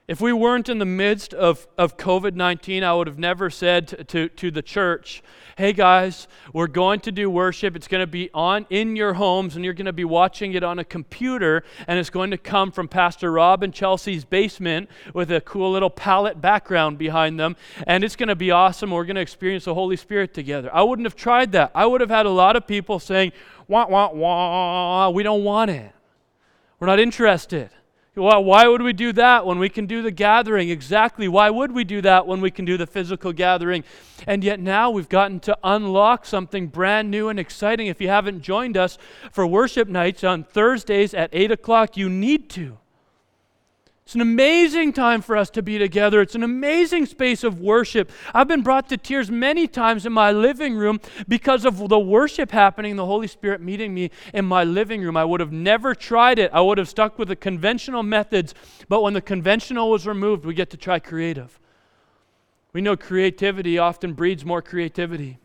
If 0.09 0.21
we 0.21 0.33
weren't 0.33 0.69
in 0.69 0.79
the 0.79 0.85
midst 0.85 1.33
of, 1.33 1.69
of 1.79 1.97
COVID 1.97 2.35
19, 2.35 2.83
I 2.83 2.93
would 2.93 3.07
have 3.07 3.21
never 3.21 3.49
said 3.51 3.87
to, 3.89 4.05
to, 4.05 4.29
to, 4.29 4.51
the 4.51 4.61
church, 4.61 5.23
hey 5.57 5.73
guys, 5.73 6.27
we're 6.53 6.67
going 6.67 6.99
to 7.01 7.13
do 7.13 7.31
worship. 7.31 7.77
It's 7.77 7.87
going 7.87 8.03
to 8.03 8.07
be 8.09 8.29
on 8.35 8.67
in 8.69 8.97
your 8.97 9.15
homes, 9.15 9.55
and 9.55 9.65
you're 9.65 9.75
going 9.75 9.87
to 9.87 9.93
be 9.93 10.05
watching 10.05 10.55
it 10.55 10.65
on 10.65 10.81
a 10.81 10.85
computer, 10.85 11.63
and 11.87 12.01
it's 12.01 12.11
going 12.11 12.33
to 12.33 12.37
come 12.37 12.73
from 12.73 12.89
Pastor 12.89 13.31
Rob 13.31 13.63
and 13.63 13.73
Chelsea's 13.73 14.25
basement 14.25 14.91
with 15.15 15.31
a 15.31 15.41
cool 15.41 15.71
little 15.71 15.89
palette 15.89 16.41
background 16.41 16.99
behind 16.99 17.39
them, 17.39 17.57
and 17.87 18.03
it's 18.03 18.17
going 18.17 18.29
to 18.29 18.37
be 18.37 18.51
awesome. 18.51 18.91
We're 18.91 19.05
going 19.05 19.17
to 19.17 19.23
experience 19.23 19.67
the 19.67 19.75
Holy 19.75 19.97
Spirit 19.97 20.35
together. 20.35 20.69
I 20.75 20.83
wouldn't 20.83 21.07
have 21.07 21.17
tried 21.17 21.53
that. 21.53 21.71
I 21.77 21.87
would 21.87 22.01
have 22.01 22.11
had 22.11 22.27
a 22.27 22.31
lot 22.31 22.57
of 22.57 22.67
people 22.67 22.99
saying, 22.99 23.33
wah, 23.69 23.87
wah, 23.87 24.13
wah, 24.13 25.11
we 25.11 25.23
don't 25.23 25.45
want 25.45 25.71
it. 25.71 25.93
We're 26.81 26.89
not 26.89 26.99
interested. 26.99 27.71
Well, 28.15 28.45
why 28.45 28.69
would 28.69 28.83
we 28.83 28.93
do 28.93 29.11
that 29.15 29.47
when 29.47 29.59
we 29.59 29.71
can 29.71 29.87
do 29.87 30.03
the 30.03 30.11
gathering? 30.11 30.69
Exactly. 30.69 31.29
Why 31.29 31.49
would 31.49 31.73
we 31.73 31.83
do 31.83 32.03
that 32.03 32.27
when 32.27 32.43
we 32.43 32.51
can 32.51 32.67
do 32.67 32.77
the 32.77 32.87
physical 32.87 33.33
gathering? 33.33 33.85
And 34.27 34.45
yet 34.45 34.61
now 34.61 34.91
we've 34.91 35.09
gotten 35.09 35.41
to 35.41 35.57
unlock 35.65 36.27
something 36.27 36.67
brand 36.67 37.11
new 37.11 37.31
and 37.31 37.41
exciting. 37.41 37.87
If 37.87 38.03
you 38.03 38.09
haven't 38.09 38.43
joined 38.43 38.77
us 38.77 38.99
for 39.33 39.47
worship 39.47 39.89
nights 39.89 40.25
on 40.25 40.45
Thursdays 40.45 41.15
at 41.15 41.31
8 41.33 41.53
o'clock, 41.53 41.97
you 41.97 42.11
need 42.11 42.51
to. 42.51 42.77
It's 44.13 44.17
an 44.17 44.21
amazing 44.21 44.93
time 44.93 45.23
for 45.23 45.39
us 45.39 45.49
to 45.49 45.63
be 45.63 45.79
together. 45.79 46.21
It's 46.21 46.35
an 46.35 46.43
amazing 46.43 47.07
space 47.07 47.43
of 47.45 47.63
worship. 47.63 48.13
I've 48.35 48.47
been 48.47 48.61
brought 48.61 48.91
to 48.91 48.99
tears 48.99 49.31
many 49.31 49.67
times 49.67 50.05
in 50.05 50.13
my 50.13 50.31
living 50.31 50.75
room 50.75 51.01
because 51.29 51.65
of 51.65 51.89
the 51.89 51.99
worship 51.99 52.51
happening, 52.51 52.97
the 52.97 53.07
Holy 53.07 53.27
Spirit 53.27 53.63
meeting 53.63 53.95
me 53.95 54.11
in 54.35 54.45
my 54.45 54.65
living 54.65 55.01
room. 55.01 55.17
I 55.17 55.25
would 55.25 55.41
have 55.41 55.51
never 55.51 55.95
tried 55.95 56.39
it. 56.39 56.51
I 56.53 56.61
would 56.61 56.77
have 56.77 56.91
stuck 56.91 57.19
with 57.19 57.29
the 57.29 57.37
conventional 57.37 58.03
methods. 58.03 58.53
But 58.87 59.01
when 59.01 59.15
the 59.15 59.23
conventional 59.23 59.91
was 59.91 60.07
removed, 60.07 60.45
we 60.45 60.53
get 60.53 60.69
to 60.73 60.77
try 60.77 60.99
creative. 60.99 61.59
We 62.75 62.83
know 62.83 62.99
creativity 62.99 63.79
often 63.79 64.13
breeds 64.13 64.45
more 64.45 64.61
creativity. 64.61 65.39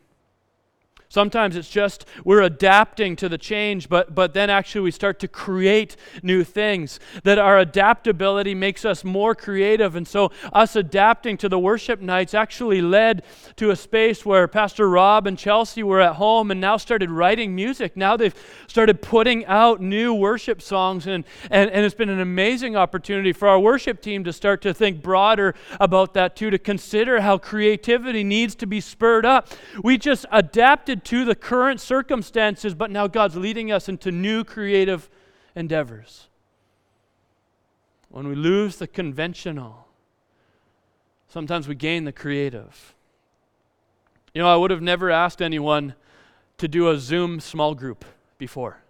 Sometimes 1.10 1.56
it's 1.56 1.70
just 1.70 2.04
we're 2.22 2.42
adapting 2.42 3.16
to 3.16 3.30
the 3.30 3.38
change, 3.38 3.88
but, 3.88 4.14
but 4.14 4.34
then 4.34 4.50
actually 4.50 4.82
we 4.82 4.90
start 4.90 5.18
to 5.20 5.28
create 5.28 5.96
new 6.22 6.44
things. 6.44 7.00
That 7.24 7.38
our 7.38 7.58
adaptability 7.58 8.54
makes 8.54 8.84
us 8.84 9.04
more 9.04 9.34
creative. 9.34 9.96
And 9.96 10.06
so, 10.06 10.30
us 10.52 10.76
adapting 10.76 11.38
to 11.38 11.48
the 11.48 11.58
worship 11.58 12.02
nights 12.02 12.34
actually 12.34 12.82
led 12.82 13.22
to 13.56 13.70
a 13.70 13.76
space 13.76 14.26
where 14.26 14.46
Pastor 14.46 14.88
Rob 14.88 15.26
and 15.26 15.38
Chelsea 15.38 15.82
were 15.82 16.02
at 16.02 16.16
home 16.16 16.50
and 16.50 16.60
now 16.60 16.76
started 16.76 17.10
writing 17.10 17.54
music. 17.54 17.96
Now 17.96 18.18
they've 18.18 18.34
started 18.66 19.00
putting 19.00 19.46
out 19.46 19.80
new 19.80 20.12
worship 20.12 20.60
songs, 20.60 21.06
and, 21.06 21.24
and, 21.50 21.70
and 21.70 21.86
it's 21.86 21.94
been 21.94 22.10
an 22.10 22.20
amazing 22.20 22.76
opportunity 22.76 23.32
for 23.32 23.48
our 23.48 23.58
worship 23.58 24.02
team 24.02 24.24
to 24.24 24.32
start 24.32 24.60
to 24.62 24.74
think 24.74 25.02
broader 25.02 25.54
about 25.80 26.12
that 26.14 26.36
too, 26.36 26.50
to 26.50 26.58
consider 26.58 27.22
how 27.22 27.38
creativity 27.38 28.22
needs 28.22 28.54
to 28.56 28.66
be 28.66 28.82
spurred 28.82 29.24
up. 29.24 29.48
We 29.82 29.96
just 29.96 30.26
adapted 30.30 30.97
to 31.04 31.24
the 31.24 31.34
current 31.34 31.80
circumstances, 31.80 32.74
but 32.74 32.90
now 32.90 33.06
God's 33.06 33.36
leading 33.36 33.70
us 33.70 33.88
into 33.88 34.10
new 34.10 34.44
creative 34.44 35.08
endeavors. 35.54 36.28
When 38.08 38.28
we 38.28 38.34
lose 38.34 38.76
the 38.76 38.86
conventional, 38.86 39.86
sometimes 41.28 41.68
we 41.68 41.74
gain 41.74 42.04
the 42.04 42.12
creative. 42.12 42.94
You 44.34 44.42
know, 44.42 44.48
I 44.48 44.56
would 44.56 44.70
have 44.70 44.82
never 44.82 45.10
asked 45.10 45.42
anyone 45.42 45.94
to 46.58 46.68
do 46.68 46.88
a 46.88 46.98
Zoom 46.98 47.40
small 47.40 47.74
group 47.74 48.04
before. 48.38 48.82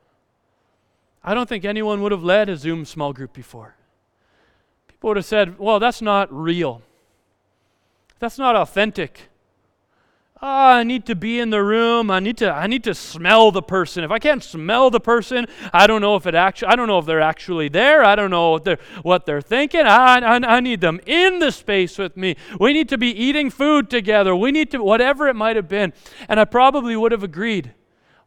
I 1.22 1.34
don't 1.34 1.48
think 1.48 1.64
anyone 1.64 2.00
would 2.02 2.12
have 2.12 2.22
led 2.22 2.48
a 2.48 2.56
Zoom 2.56 2.84
small 2.84 3.12
group 3.12 3.32
before. 3.32 3.74
People 4.86 5.08
would 5.08 5.16
have 5.16 5.26
said, 5.26 5.58
well, 5.58 5.78
that's 5.78 6.00
not 6.00 6.32
real. 6.32 6.82
That's 8.18 8.38
not 8.38 8.56
authentic. 8.56 9.28
Oh, 10.40 10.46
I 10.46 10.84
need 10.84 11.04
to 11.06 11.16
be 11.16 11.40
in 11.40 11.50
the 11.50 11.64
room. 11.64 12.12
I 12.12 12.20
need 12.20 12.36
to 12.38 12.52
I 12.52 12.68
need 12.68 12.84
to 12.84 12.94
smell 12.94 13.50
the 13.50 13.62
person. 13.62 14.04
If 14.04 14.12
I 14.12 14.20
can't 14.20 14.42
smell 14.42 14.88
the 14.88 15.00
person, 15.00 15.46
I 15.72 15.88
don't 15.88 16.00
know 16.00 16.14
if 16.14 16.28
it 16.28 16.36
actually 16.36 16.68
I 16.68 16.76
don't 16.76 16.86
know 16.86 16.98
if 17.00 17.06
they're 17.06 17.20
actually 17.20 17.68
there. 17.68 18.04
I 18.04 18.14
don't 18.14 18.30
know 18.30 18.52
what 18.52 18.64
they're, 18.64 18.78
what 19.02 19.26
they're 19.26 19.40
thinking. 19.40 19.80
I, 19.80 20.18
I, 20.20 20.36
I 20.36 20.60
need 20.60 20.80
them 20.80 21.00
in 21.06 21.40
the 21.40 21.50
space 21.50 21.98
with 21.98 22.16
me. 22.16 22.36
We 22.60 22.72
need 22.72 22.88
to 22.90 22.98
be 22.98 23.08
eating 23.08 23.50
food 23.50 23.90
together. 23.90 24.36
We 24.36 24.52
need 24.52 24.70
to 24.70 24.82
whatever 24.82 25.26
it 25.26 25.34
might 25.34 25.56
have 25.56 25.68
been. 25.68 25.92
And 26.28 26.38
I 26.38 26.44
probably 26.44 26.94
would 26.94 27.10
have 27.10 27.24
agreed. 27.24 27.74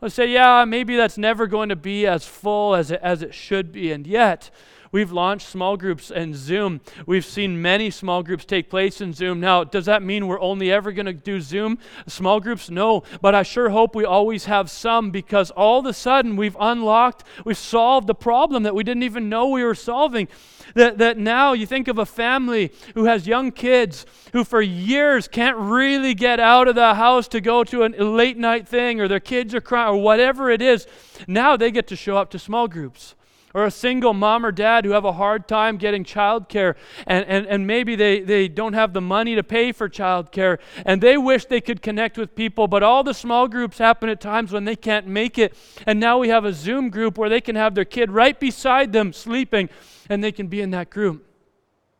Let's 0.01 0.15
say, 0.15 0.27
yeah, 0.27 0.65
maybe 0.65 0.97
that's 0.97 1.17
never 1.17 1.47
going 1.47 1.69
to 1.69 1.75
be 1.75 2.07
as 2.07 2.25
full 2.25 2.75
as 2.75 2.91
it, 2.91 2.99
as 3.03 3.21
it 3.21 3.35
should 3.35 3.71
be. 3.71 3.91
And 3.91 4.05
yet, 4.05 4.49
We've 4.91 5.11
launched 5.11 5.47
small 5.47 5.77
groups 5.77 6.11
and 6.11 6.35
Zoom. 6.35 6.81
We've 7.05 7.23
seen 7.23 7.61
many 7.61 7.89
small 7.91 8.23
groups 8.23 8.43
take 8.43 8.69
place 8.69 8.99
in 8.99 9.13
Zoom. 9.13 9.39
Now, 9.39 9.63
does 9.63 9.85
that 9.85 10.03
mean 10.03 10.27
we're 10.27 10.41
only 10.41 10.69
ever 10.69 10.91
going 10.91 11.05
to 11.05 11.13
do 11.13 11.39
Zoom 11.39 11.79
small 12.07 12.41
groups? 12.41 12.69
No, 12.69 13.03
but 13.21 13.33
I 13.33 13.43
sure 13.43 13.69
hope 13.69 13.95
we 13.95 14.03
always 14.03 14.45
have 14.45 14.69
some 14.69 15.09
because 15.09 15.49
all 15.51 15.79
of 15.79 15.85
a 15.85 15.93
sudden 15.93 16.35
we've 16.35 16.57
unlocked, 16.59 17.23
we've 17.45 17.57
solved 17.57 18.07
the 18.07 18.15
problem 18.15 18.63
that 18.63 18.75
we 18.75 18.83
didn't 18.83 19.03
even 19.03 19.29
know 19.29 19.47
we 19.47 19.63
were 19.63 19.75
solving. 19.75 20.27
That, 20.75 20.97
that 20.97 21.17
now 21.17 21.53
you 21.53 21.65
think 21.65 21.87
of 21.87 21.97
a 21.97 22.05
family 22.05 22.73
who 22.93 23.05
has 23.05 23.27
young 23.27 23.53
kids 23.53 24.05
who 24.33 24.43
for 24.43 24.61
years 24.61 25.27
can't 25.29 25.57
really 25.57 26.13
get 26.13 26.41
out 26.41 26.67
of 26.67 26.75
the 26.75 26.95
house 26.95 27.29
to 27.29 27.39
go 27.39 27.63
to 27.63 27.83
a 27.83 27.87
late 28.03 28.37
night 28.37 28.67
thing 28.67 28.99
or 28.99 29.07
their 29.07 29.19
kids 29.21 29.55
are 29.55 29.61
crying 29.61 29.95
or 29.95 30.01
whatever 30.01 30.49
it 30.49 30.61
is. 30.61 30.85
Now 31.27 31.55
they 31.55 31.71
get 31.71 31.87
to 31.87 31.95
show 31.95 32.17
up 32.17 32.29
to 32.31 32.39
small 32.39 32.67
groups 32.67 33.15
or 33.53 33.65
a 33.65 33.71
single 33.71 34.13
mom 34.13 34.45
or 34.45 34.51
dad 34.51 34.85
who 34.85 34.91
have 34.91 35.05
a 35.05 35.13
hard 35.13 35.47
time 35.47 35.77
getting 35.77 36.03
childcare 36.03 36.75
and, 37.07 37.25
and, 37.25 37.45
and 37.47 37.67
maybe 37.67 37.95
they, 37.95 38.21
they 38.21 38.47
don't 38.47 38.73
have 38.73 38.93
the 38.93 39.01
money 39.01 39.35
to 39.35 39.43
pay 39.43 39.71
for 39.71 39.89
childcare 39.89 40.59
and 40.85 41.01
they 41.01 41.17
wish 41.17 41.45
they 41.45 41.61
could 41.61 41.81
connect 41.81 42.17
with 42.17 42.35
people, 42.35 42.67
but 42.67 42.83
all 42.83 43.03
the 43.03 43.13
small 43.13 43.47
groups 43.47 43.77
happen 43.77 44.09
at 44.09 44.21
times 44.21 44.51
when 44.51 44.65
they 44.65 44.75
can't 44.75 45.07
make 45.07 45.37
it. 45.37 45.55
And 45.85 45.99
now 45.99 46.19
we 46.19 46.29
have 46.29 46.45
a 46.45 46.53
Zoom 46.53 46.89
group 46.89 47.17
where 47.17 47.29
they 47.29 47.41
can 47.41 47.55
have 47.55 47.75
their 47.75 47.85
kid 47.85 48.11
right 48.11 48.39
beside 48.39 48.93
them 48.93 49.13
sleeping 49.13 49.69
and 50.09 50.23
they 50.23 50.31
can 50.31 50.47
be 50.47 50.61
in 50.61 50.71
that 50.71 50.89
group. 50.89 51.25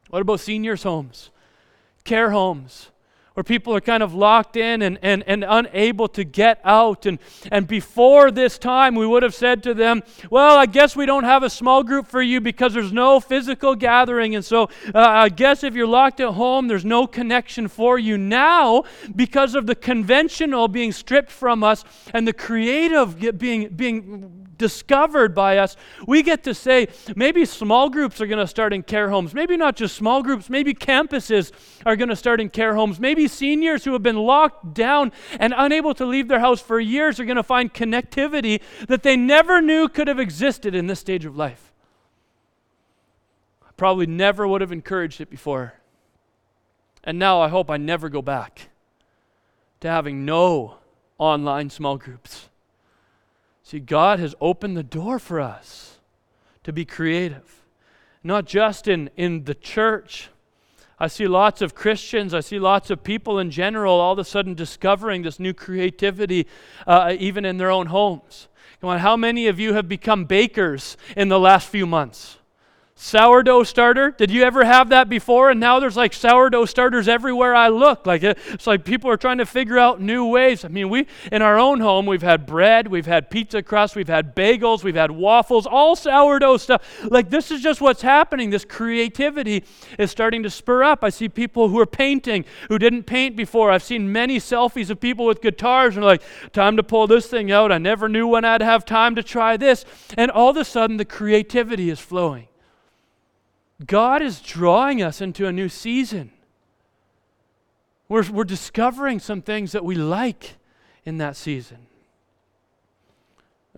What 0.10 0.22
about 0.22 0.42
seniors' 0.42 0.84
homes, 0.84 1.30
care 2.04 2.32
homes? 2.32 2.90
Where 3.34 3.44
people 3.44 3.74
are 3.74 3.82
kind 3.82 4.04
of 4.04 4.14
locked 4.14 4.58
in 4.58 4.82
and, 4.82 5.00
and, 5.02 5.24
and 5.26 5.46
unable 5.48 6.08
to 6.10 6.24
get 6.24 6.60
out. 6.66 7.06
And, 7.06 7.18
and 7.52 7.66
before 7.66 8.30
this 8.30 8.58
time, 8.58 8.96
we 8.96 9.08
would 9.08 9.24
have 9.24 9.34
said 9.34 9.64
to 9.64 9.74
them, 9.74 10.04
Well, 10.30 10.58
I 10.58 10.66
guess 10.66 10.96
we 10.96 11.06
don't 11.06 11.24
have 11.24 11.42
a 11.42 11.50
small 11.50 11.84
group 11.84 12.08
for 12.08 12.22
you 12.22 12.42
because 12.42 12.74
there's 12.74 12.92
no 12.92 13.20
physical 13.20 13.76
gathering. 13.76 14.36
And 14.36 14.44
so 14.44 14.64
uh, 14.94 15.00
I 15.00 15.30
guess 15.30 15.64
if 15.64 15.76
you're 15.76 15.88
locked 15.88 16.20
at 16.20 16.34
home, 16.34 16.68
there's 16.68 16.86
no 16.86 17.08
connection 17.08 17.68
for 17.68 17.98
you. 17.98 18.18
Now, 18.18 18.84
because 19.16 19.56
of 19.56 19.66
the 19.66 19.76
conventional 19.76 20.68
being 20.68 20.92
stripped 20.92 21.32
from 21.32 21.64
us 21.64 21.86
and 22.14 22.28
the 22.28 22.34
creative 22.34 23.38
being, 23.38 23.70
being 23.70 24.41
discovered 24.62 25.34
by 25.34 25.58
us, 25.58 25.76
we 26.08 26.22
get 26.22 26.44
to 26.44 26.54
say 26.54 26.88
maybe 27.16 27.44
small 27.46 27.90
groups 27.90 28.22
are 28.22 28.28
going 28.28 28.40
to 28.40 28.48
start 28.48 28.72
in 28.72 28.84
care 28.84 29.10
homes. 29.10 29.34
Maybe 29.34 29.58
not 29.58 29.76
just 29.76 29.96
small 29.96 30.22
groups, 30.22 30.50
maybe 30.50 30.76
campuses 30.76 31.52
are 31.84 31.96
going 31.96 32.10
to 32.10 32.16
start 32.16 32.40
in 32.40 32.50
care 32.50 32.76
homes. 32.76 33.00
Maybe 33.00 33.28
seniors 33.28 33.84
who 33.84 33.94
have 33.94 34.04
been 34.04 34.18
locked 34.18 34.76
down 34.76 35.12
and 35.40 35.54
unable 35.58 35.96
to 35.96 36.06
leave 36.06 36.28
their 36.28 36.40
house 36.40 36.62
for 36.62 36.80
years 36.80 37.20
are 37.20 37.26
going 37.26 37.38
to 37.38 37.44
find 37.44 37.74
connectivity 37.74 38.62
that 38.88 39.02
they 39.02 39.18
never 39.18 39.62
knew 39.62 39.90
could 39.90 40.08
have 40.08 40.20
existed 40.20 40.76
in 40.76 40.86
this 40.86 41.00
stage 41.00 41.26
of 41.26 41.36
life. 41.36 41.74
I 43.68 43.72
probably 43.76 44.06
never 44.06 44.48
would 44.48 44.62
have 44.62 44.72
encouraged 44.72 45.20
it 45.20 45.32
before. 45.32 45.74
And 47.04 47.18
now 47.18 47.42
I 47.42 47.48
hope 47.48 47.72
I 47.72 47.78
never 47.78 48.10
go 48.10 48.22
back 48.22 48.70
to 49.80 49.90
having 49.90 50.24
no 50.24 50.78
online 51.18 51.72
small 51.72 51.98
groups. 51.98 52.51
See, 53.64 53.80
God 53.80 54.20
has 54.20 54.36
opened 54.42 54.76
the 54.76 54.84
door 54.84 55.20
for 55.20 55.40
us 55.40 56.00
to 56.64 56.74
be 56.74 56.86
creative, 56.86 57.64
not 58.24 58.46
just 58.46 58.88
in, 58.88 59.10
in 59.16 59.46
the 59.46 59.56
church. 59.56 60.30
I 61.00 61.08
see 61.08 61.28
lots 61.28 61.62
of 61.62 61.74
Christians, 61.74 62.34
I 62.34 62.42
see 62.42 62.60
lots 62.60 62.90
of 62.90 63.04
people 63.04 63.40
in 63.40 63.50
general 63.50 64.00
all 64.00 64.14
of 64.14 64.20
a 64.20 64.24
sudden 64.24 64.54
discovering 64.54 65.24
this 65.24 65.40
new 65.40 65.54
creativity 65.54 66.48
uh, 66.86 67.16
even 67.18 67.46
in 67.46 67.58
their 67.58 67.72
own 67.72 67.88
homes. 67.88 68.48
Come 68.80 68.90
on, 68.92 69.00
how 69.00 69.16
many 69.16 69.48
of 69.48 69.60
you 69.60 69.74
have 69.74 69.88
become 69.88 70.26
bakers 70.26 70.98
in 71.16 71.30
the 71.30 71.40
last 71.40 71.70
few 71.70 71.86
months? 71.86 72.38
Sourdough 73.02 73.64
starter? 73.64 74.12
Did 74.12 74.30
you 74.30 74.44
ever 74.44 74.64
have 74.64 74.90
that 74.90 75.10
before? 75.10 75.50
And 75.50 75.60
now 75.60 75.80
there's 75.80 75.98
like 75.98 76.14
sourdough 76.14 76.66
starters 76.66 77.08
everywhere 77.08 77.56
i 77.56 77.68
look. 77.68 78.06
Like 78.06 78.22
it's 78.22 78.68
like 78.68 78.86
people 78.86 79.10
are 79.10 79.18
trying 79.18 79.40
to 79.40 79.46
figure 79.48 79.80
out 79.80 80.00
new 80.00 80.28
ways. 80.28 80.64
I 80.64 80.68
mean 80.68 80.88
we 80.88 81.08
in 81.32 81.42
our 81.42 81.58
own 81.58 81.80
home 81.80 82.06
we've 82.06 82.22
had 82.22 82.46
bread 82.46 82.88
we've 82.88 83.08
had 83.08 83.32
pizza 83.32 83.64
crust 83.64 83.96
we've 83.96 84.08
had 84.08 84.36
bagels 84.36 84.84
we've 84.84 84.96
had 84.96 85.10
waffles 85.10 85.66
all 85.66 85.96
sourdough 85.96 86.58
stuff. 86.58 86.84
Like 87.04 87.32
this 87.32 87.50
is 87.50 87.64
just 87.64 87.82
what's 87.82 88.04
happening. 88.04 88.52
This 88.52 88.66
creativity 88.66 89.64
is 89.98 90.12
starting 90.12 90.44
to 90.44 90.52
spur 90.52 90.84
up. 90.84 91.04
I 91.04 91.10
see 91.10 91.28
people 91.28 91.70
who 91.70 91.80
are 91.80 91.88
painting 91.88 92.46
who 92.70 92.78
didn't 92.78 93.04
paint 93.04 93.36
before. 93.36 93.72
I've 93.72 93.84
seen 93.84 94.12
many 94.12 94.38
selfies 94.38 94.92
of 94.92 95.00
people 95.00 95.26
with 95.26 95.42
guitars 95.42 95.96
and 95.96 96.06
like 96.06 96.22
time 96.54 96.78
to 96.78 96.84
pull 96.84 97.08
this 97.08 97.26
thing 97.26 97.52
out. 97.52 97.72
I 97.72 97.80
never 97.80 98.08
knew 98.08 98.28
when 98.28 98.46
i'd 98.46 98.62
have 98.62 98.86
time 98.86 99.16
to 99.16 99.24
try 99.24 99.58
this. 99.58 99.86
And 100.16 100.30
all 100.30 100.52
of 100.52 100.58
a 100.58 100.64
sudden 100.64 100.98
the 100.98 101.06
creativity 101.06 101.90
is 101.90 102.00
flowing 102.00 102.48
God 103.86 104.22
is 104.22 104.42
drawing 104.42 105.02
us 105.02 105.22
into 105.22 105.48
a 105.48 105.52
new 105.52 105.70
season. 105.70 106.32
We're, 108.10 108.30
we're 108.30 108.44
discovering 108.44 109.20
some 109.20 109.42
things 109.42 109.72
that 109.72 109.86
we 109.86 109.96
like 109.96 110.58
in 111.06 111.18
that 111.18 111.36
season. 111.36 111.78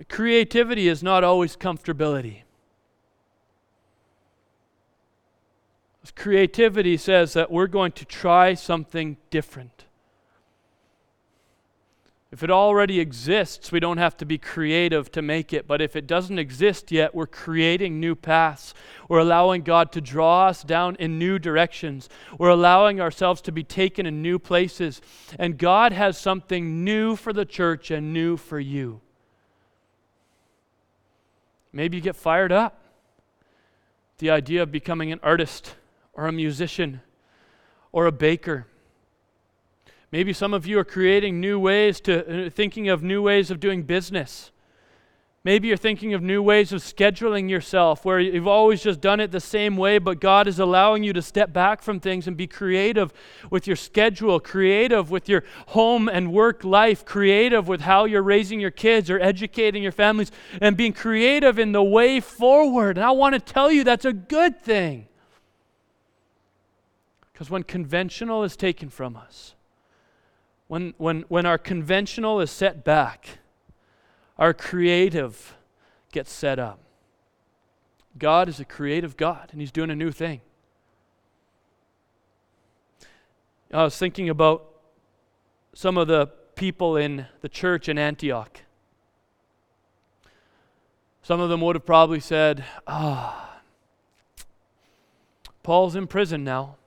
Creativity 0.10 0.88
is 0.88 1.04
not 1.04 1.24
always 1.24 1.56
comfortability. 1.56 2.42
Creativity 6.16 6.98
says 6.98 7.34
that 7.34 7.52
we're 7.52 7.68
going 7.68 7.92
to 7.94 8.06
try 8.06 8.54
something 8.54 9.18
different. 9.30 9.86
If 12.34 12.42
it 12.42 12.50
already 12.50 13.00
exists, 13.00 13.72
we 13.72 13.80
don't 13.80 14.00
have 14.00 14.18
to 14.18 14.26
be 14.26 14.40
creative 14.40 15.12
to 15.12 15.22
make 15.22 15.54
it. 15.54 15.68
But 15.68 15.84
if 15.84 15.96
it 15.96 16.08
doesn't 16.08 16.40
exist 16.40 16.92
yet, 16.92 17.14
we're 17.14 17.28
creating 17.28 18.00
new 18.00 18.16
paths. 18.16 18.74
We're 19.08 19.20
allowing 19.20 19.62
God 19.62 19.92
to 19.92 20.02
draw 20.02 20.48
us 20.48 20.64
down 20.64 20.96
in 20.96 21.20
new 21.20 21.38
directions. 21.38 22.10
We're 22.40 22.50
allowing 22.50 23.00
ourselves 23.00 23.40
to 23.42 23.52
be 23.52 23.64
taken 23.64 24.08
in 24.08 24.24
new 24.24 24.40
places. 24.40 25.00
And 25.38 25.60
God 25.60 25.94
has 25.94 26.18
something 26.18 26.84
new 26.84 27.16
for 27.16 27.34
the 27.34 27.46
church 27.46 27.92
and 27.92 28.14
new 28.14 28.36
for 28.36 28.60
you. 28.60 29.02
Maybe 31.72 31.98
you 31.98 32.02
get 32.02 32.16
fired 32.16 32.52
up. 32.52 32.82
The 34.18 34.32
idea 34.32 34.64
of 34.64 34.72
becoming 34.72 35.12
an 35.12 35.20
artist 35.22 35.76
or 36.14 36.26
a 36.26 36.32
musician 36.32 37.02
or 37.92 38.08
a 38.08 38.12
baker 38.12 38.66
Maybe 40.14 40.32
some 40.32 40.54
of 40.54 40.68
you 40.68 40.78
are 40.78 40.84
creating 40.84 41.42
new 41.42 41.58
ways 41.58 42.00
to, 42.02 42.46
uh, 42.46 42.50
thinking 42.52 42.88
of 42.88 43.02
new 43.02 43.24
ways 43.24 43.50
of 43.50 43.60
doing 43.60 43.82
business. 43.82 44.52
Maybe 45.44 45.70
you're 45.70 45.76
thinking 45.76 46.14
of 46.14 46.22
new 46.22 46.44
ways 46.44 46.72
of 46.72 46.82
scheduling 46.82 47.50
yourself 47.50 48.06
where 48.06 48.20
you've 48.20 48.48
always 48.48 48.84
just 48.84 49.02
done 49.02 49.20
it 49.20 49.32
the 49.32 49.40
same 49.40 49.76
way, 49.76 49.98
but 49.98 50.20
God 50.20 50.48
is 50.48 50.60
allowing 50.60 51.04
you 51.04 51.14
to 51.14 51.22
step 51.24 51.52
back 51.52 51.82
from 51.82 52.00
things 52.00 52.28
and 52.28 52.38
be 52.38 52.46
creative 52.46 53.12
with 53.50 53.66
your 53.66 53.76
schedule, 53.76 54.40
creative 54.40 55.10
with 55.10 55.28
your 55.28 55.44
home 55.70 56.08
and 56.08 56.32
work 56.32 56.64
life, 56.64 57.04
creative 57.04 57.68
with 57.68 57.82
how 57.82 58.06
you're 58.06 58.22
raising 58.22 58.60
your 58.60 58.70
kids 58.70 59.10
or 59.10 59.20
educating 59.20 59.82
your 59.82 59.92
families, 59.92 60.32
and 60.62 60.78
being 60.78 60.94
creative 60.94 61.58
in 61.58 61.72
the 61.72 61.84
way 61.84 62.20
forward. 62.20 63.00
And 63.00 63.04
I 63.04 63.12
want 63.14 63.34
to 63.34 63.40
tell 63.40 63.72
you 63.72 63.84
that's 63.84 64.06
a 64.06 64.14
good 64.14 64.62
thing. 64.62 65.08
Because 67.34 67.50
when 67.50 67.64
conventional 67.64 68.44
is 68.44 68.56
taken 68.56 68.90
from 68.90 69.18
us, 69.18 69.56
when, 70.74 70.96
when, 70.98 71.22
when 71.28 71.46
our 71.46 71.60
conventional 71.60 72.40
is 72.40 72.50
set 72.50 72.84
back, 72.84 73.38
our 74.40 74.56
creative 74.56 75.56
gets 76.12 76.34
set 76.34 76.58
up. 76.58 76.80
God 78.18 78.50
is 78.50 78.60
a 78.60 78.66
creative 78.66 79.16
God, 79.16 79.50
and 79.52 79.62
He's 79.62 79.72
doing 79.72 79.92
a 79.92 79.96
new 79.96 80.10
thing. 80.10 80.42
I 83.72 83.84
was 83.84 83.96
thinking 83.96 84.30
about 84.30 84.66
some 85.76 85.96
of 85.96 86.08
the 86.08 86.26
people 86.56 86.98
in 86.98 87.28
the 87.42 87.50
church 87.50 87.88
in 87.88 88.00
Antioch. 88.00 88.62
Some 91.22 91.40
of 91.40 91.52
them 91.52 91.62
would 91.62 91.76
have 91.76 91.86
probably 91.86 92.20
said, 92.20 92.66
Ah, 92.88 93.60
Paul's 95.62 95.96
in 95.96 96.08
prison 96.08 96.44
now. 96.44 96.78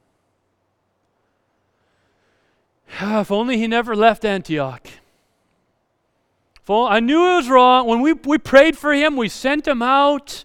if 3.01 3.31
only 3.31 3.59
he 3.59 3.66
never 3.66 3.94
left 3.94 4.25
Antioch. 4.25 4.88
I 6.68 7.01
knew 7.01 7.33
it 7.33 7.37
was 7.37 7.49
wrong. 7.49 7.87
When 7.87 8.01
we, 8.01 8.12
we 8.12 8.38
prayed 8.38 8.77
for 8.77 8.92
him, 8.92 9.16
we 9.16 9.29
sent 9.29 9.68
him 9.68 9.83
out. 9.83 10.44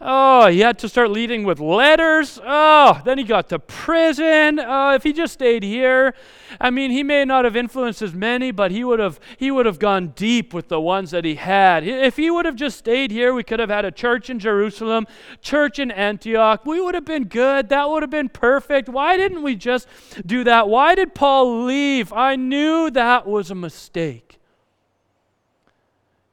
Oh, 0.00 0.46
he 0.46 0.60
had 0.60 0.78
to 0.78 0.88
start 0.88 1.10
leading 1.10 1.42
with 1.42 1.58
letters. 1.58 2.38
Oh, 2.44 3.02
then 3.04 3.18
he 3.18 3.24
got 3.24 3.48
to 3.48 3.58
prison. 3.58 4.60
Oh, 4.60 4.94
if 4.94 5.02
he 5.02 5.12
just 5.12 5.32
stayed 5.32 5.64
here, 5.64 6.14
I 6.60 6.70
mean, 6.70 6.92
he 6.92 7.02
may 7.02 7.24
not 7.24 7.44
have 7.44 7.56
influenced 7.56 8.00
as 8.00 8.14
many, 8.14 8.52
but 8.52 8.70
he 8.70 8.84
would 8.84 9.00
have 9.00 9.18
he 9.38 9.50
would 9.50 9.66
have 9.66 9.80
gone 9.80 10.08
deep 10.14 10.54
with 10.54 10.68
the 10.68 10.80
ones 10.80 11.10
that 11.10 11.24
he 11.24 11.34
had. 11.34 11.84
If 11.84 12.16
he 12.16 12.30
would 12.30 12.44
have 12.44 12.54
just 12.54 12.78
stayed 12.78 13.10
here, 13.10 13.34
we 13.34 13.42
could 13.42 13.58
have 13.58 13.70
had 13.70 13.84
a 13.84 13.90
church 13.90 14.30
in 14.30 14.38
Jerusalem, 14.38 15.08
church 15.42 15.80
in 15.80 15.90
Antioch. 15.90 16.64
We 16.64 16.80
would 16.80 16.94
have 16.94 17.04
been 17.04 17.24
good. 17.24 17.68
That 17.68 17.90
would 17.90 18.04
have 18.04 18.10
been 18.10 18.28
perfect. 18.28 18.88
Why 18.88 19.16
didn't 19.16 19.42
we 19.42 19.56
just 19.56 19.88
do 20.24 20.44
that? 20.44 20.68
Why 20.68 20.94
did 20.94 21.12
Paul 21.12 21.64
leave? 21.64 22.12
I 22.12 22.36
knew 22.36 22.88
that 22.92 23.26
was 23.26 23.50
a 23.50 23.56
mistake. 23.56 24.38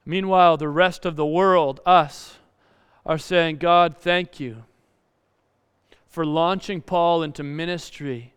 Meanwhile, 0.05 0.57
the 0.57 0.69
rest 0.69 1.03
of 1.03 1.15
the 1.15 1.25
world, 1.25 1.79
us, 1.83 2.37
are 3.05 3.17
saying, 3.17 3.57
God, 3.57 3.97
thank 3.97 4.39
you 4.39 4.63
for 6.07 6.25
launching 6.25 6.81
Paul 6.81 7.23
into 7.23 7.43
ministry 7.43 8.34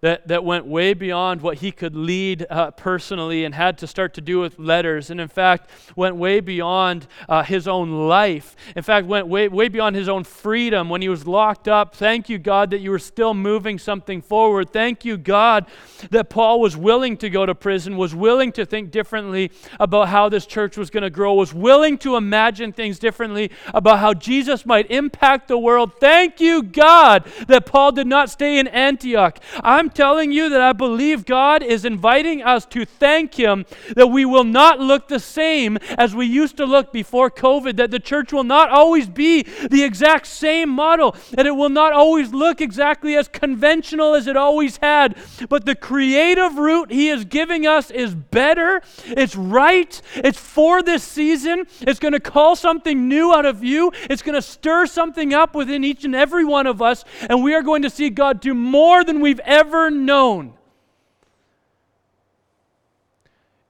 that, 0.00 0.26
that 0.28 0.44
went 0.44 0.66
way 0.66 0.94
beyond 0.94 1.42
what 1.42 1.58
he 1.58 1.70
could 1.70 1.94
lead 1.94 2.46
uh, 2.48 2.70
personally 2.70 3.44
and 3.44 3.54
had 3.54 3.76
to 3.78 3.86
start 3.86 4.14
to 4.14 4.20
do 4.20 4.40
with 4.40 4.58
letters. 4.58 5.10
And 5.10 5.20
in 5.20 5.28
fact, 5.28 5.68
went 5.94 6.16
way 6.16 6.40
beyond 6.40 7.06
uh, 7.28 7.42
his 7.42 7.68
own 7.68 8.08
life. 8.08 8.56
In 8.74 8.82
fact, 8.82 9.06
went 9.06 9.26
way, 9.26 9.48
way 9.48 9.68
beyond 9.68 9.96
his 9.96 10.08
own 10.08 10.24
freedom 10.24 10.88
when 10.88 11.02
he 11.02 11.08
was 11.08 11.26
locked 11.26 11.68
up. 11.68 11.94
Thank 11.94 12.28
you, 12.28 12.38
God, 12.38 12.70
that 12.70 12.80
you 12.80 12.90
were 12.90 12.98
still 12.98 13.34
moving 13.34 13.78
something 13.78 14.22
forward. 14.22 14.72
Thank 14.72 15.04
you, 15.04 15.18
God, 15.18 15.66
that 16.10 16.30
Paul 16.30 16.60
was 16.60 16.76
willing 16.76 17.18
to 17.18 17.28
go 17.28 17.44
to 17.44 17.54
prison, 17.54 17.96
was 17.96 18.14
willing 18.14 18.52
to 18.52 18.64
think 18.64 18.90
differently 18.90 19.50
about 19.78 20.08
how 20.08 20.30
this 20.30 20.46
church 20.46 20.78
was 20.78 20.88
going 20.88 21.02
to 21.02 21.10
grow, 21.10 21.34
was 21.34 21.52
willing 21.52 21.98
to 21.98 22.16
imagine 22.16 22.72
things 22.72 22.98
differently 22.98 23.50
about 23.74 23.98
how 23.98 24.14
Jesus 24.14 24.64
might 24.64 24.90
impact 24.90 25.48
the 25.48 25.58
world. 25.58 25.92
Thank 26.00 26.40
you, 26.40 26.62
God, 26.62 27.30
that 27.48 27.66
Paul 27.66 27.92
did 27.92 28.06
not 28.06 28.30
stay 28.30 28.58
in 28.58 28.66
Antioch. 28.68 29.38
I'm 29.62 29.89
telling 29.94 30.32
you 30.32 30.48
that 30.48 30.60
I 30.60 30.72
believe 30.72 31.24
God 31.24 31.62
is 31.62 31.84
inviting 31.84 32.42
us 32.42 32.64
to 32.66 32.84
thank 32.84 33.34
Him 33.34 33.64
that 33.94 34.08
we 34.08 34.24
will 34.24 34.44
not 34.44 34.80
look 34.80 35.08
the 35.08 35.20
same 35.20 35.76
as 35.98 36.14
we 36.14 36.26
used 36.26 36.56
to 36.58 36.64
look 36.64 36.92
before 36.92 37.30
COVID, 37.30 37.76
that 37.76 37.90
the 37.90 37.98
church 37.98 38.32
will 38.32 38.44
not 38.44 38.70
always 38.70 39.08
be 39.08 39.42
the 39.42 39.82
exact 39.82 40.26
same 40.26 40.68
model, 40.68 41.16
that 41.32 41.46
it 41.46 41.56
will 41.56 41.68
not 41.68 41.92
always 41.92 42.32
look 42.32 42.60
exactly 42.60 43.16
as 43.16 43.28
conventional 43.28 44.14
as 44.14 44.26
it 44.26 44.36
always 44.36 44.76
had. 44.78 45.16
But 45.48 45.66
the 45.66 45.74
creative 45.74 46.56
route 46.56 46.90
He 46.90 47.08
is 47.08 47.24
giving 47.24 47.66
us 47.66 47.90
is 47.90 48.14
better, 48.14 48.82
it's 49.06 49.36
right, 49.36 50.00
it's 50.14 50.38
for 50.38 50.82
this 50.82 51.02
season, 51.02 51.66
it's 51.80 52.00
going 52.00 52.12
to 52.12 52.20
call 52.20 52.56
something 52.56 53.08
new 53.08 53.32
out 53.32 53.46
of 53.46 53.64
you, 53.64 53.92
it's 54.08 54.22
going 54.22 54.34
to 54.34 54.42
stir 54.42 54.86
something 54.86 55.32
up 55.34 55.54
within 55.54 55.84
each 55.84 56.04
and 56.04 56.14
every 56.14 56.44
one 56.44 56.66
of 56.66 56.82
us, 56.82 57.04
and 57.28 57.42
we 57.42 57.54
are 57.54 57.62
going 57.62 57.82
to 57.82 57.90
see 57.90 58.10
God 58.10 58.40
do 58.40 58.54
more 58.54 59.04
than 59.04 59.20
we've 59.20 59.40
ever 59.40 59.79
known. 59.88 60.54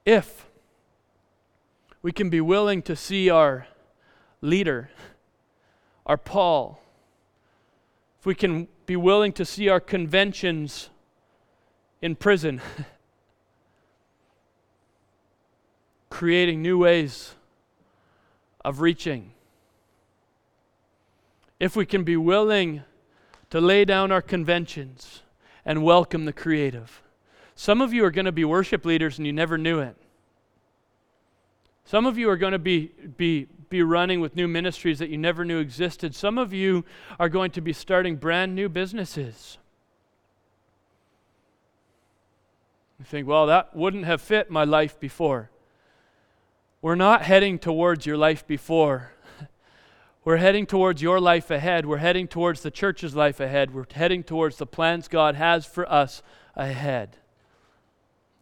If 0.06 0.46
we 2.02 2.10
can 2.10 2.30
be 2.30 2.40
willing 2.40 2.80
to 2.82 2.96
see 2.96 3.28
our 3.28 3.66
leader, 4.40 4.90
our 6.06 6.16
Paul, 6.16 6.80
if 8.18 8.26
we 8.26 8.34
can 8.34 8.66
be 8.86 8.96
willing 8.96 9.32
to 9.34 9.44
see 9.44 9.68
our 9.68 9.78
conventions 9.78 10.88
in 12.00 12.16
prison, 12.16 12.60
creating 16.10 16.62
new 16.62 16.78
ways 16.78 17.34
of 18.64 18.80
reaching. 18.80 19.32
If 21.58 21.76
we 21.76 21.86
can 21.86 22.04
be 22.04 22.16
willing 22.16 22.82
to 23.50 23.60
lay 23.60 23.84
down 23.84 24.10
our 24.10 24.22
conventions 24.22 25.22
and 25.70 25.85
welcome 25.85 26.24
the 26.24 26.33
creative. 26.33 27.00
Some 27.54 27.80
of 27.80 27.94
you 27.94 28.04
are 28.04 28.11
going 28.11 28.24
to 28.24 28.33
be 28.33 28.44
worship 28.44 28.85
leaders 28.85 29.18
and 29.18 29.26
you 29.26 29.33
never 29.33 29.56
knew 29.56 29.78
it. 29.78 29.94
Some 31.85 32.06
of 32.06 32.18
you 32.18 32.28
are 32.28 32.37
going 32.37 32.54
to 32.54 32.59
be, 32.59 32.90
be, 33.16 33.46
be 33.68 33.80
running 33.85 34.20
with 34.20 34.35
new 34.35 34.48
ministries 34.48 34.98
that 34.98 35.11
you 35.11 35.16
never 35.16 35.44
knew 35.44 35.61
existed. 35.61 36.12
Some 36.12 36.38
of 36.38 36.52
you 36.52 36.85
are 37.20 37.28
going 37.28 37.52
to 37.52 37.61
be 37.61 37.72
starting 37.72 38.16
brand 38.16 38.56
new 38.56 38.68
businesses. 38.68 39.59
You 42.98 43.04
think, 43.04 43.28
well, 43.28 43.46
that 43.46 43.76
wouldn't 43.76 44.06
have 44.06 44.20
fit 44.20 44.50
my 44.50 44.64
life 44.64 44.98
before. 44.98 45.50
We're 46.83 46.96
not 46.96 47.22
heading 47.22 47.61
towards 47.61 48.06
your 48.06 48.16
life 48.16 48.44
before. 48.44 49.12
We're 50.24 50.37
heading 50.37 50.66
towards 50.66 51.00
your 51.00 51.18
life 51.18 51.50
ahead. 51.50 51.87
We're 51.87 51.96
heading 51.96 52.28
towards 52.28 52.61
the 52.61 52.70
church's 52.70 53.16
life 53.16 53.40
ahead. 53.40 53.72
We're 53.72 53.87
heading 53.92 54.22
towards 54.22 54.56
the 54.56 54.66
plans 54.66 55.09
God 55.09 55.35
has 55.35 55.64
for 55.64 55.90
us 55.90 56.22
ahead. 56.54 57.16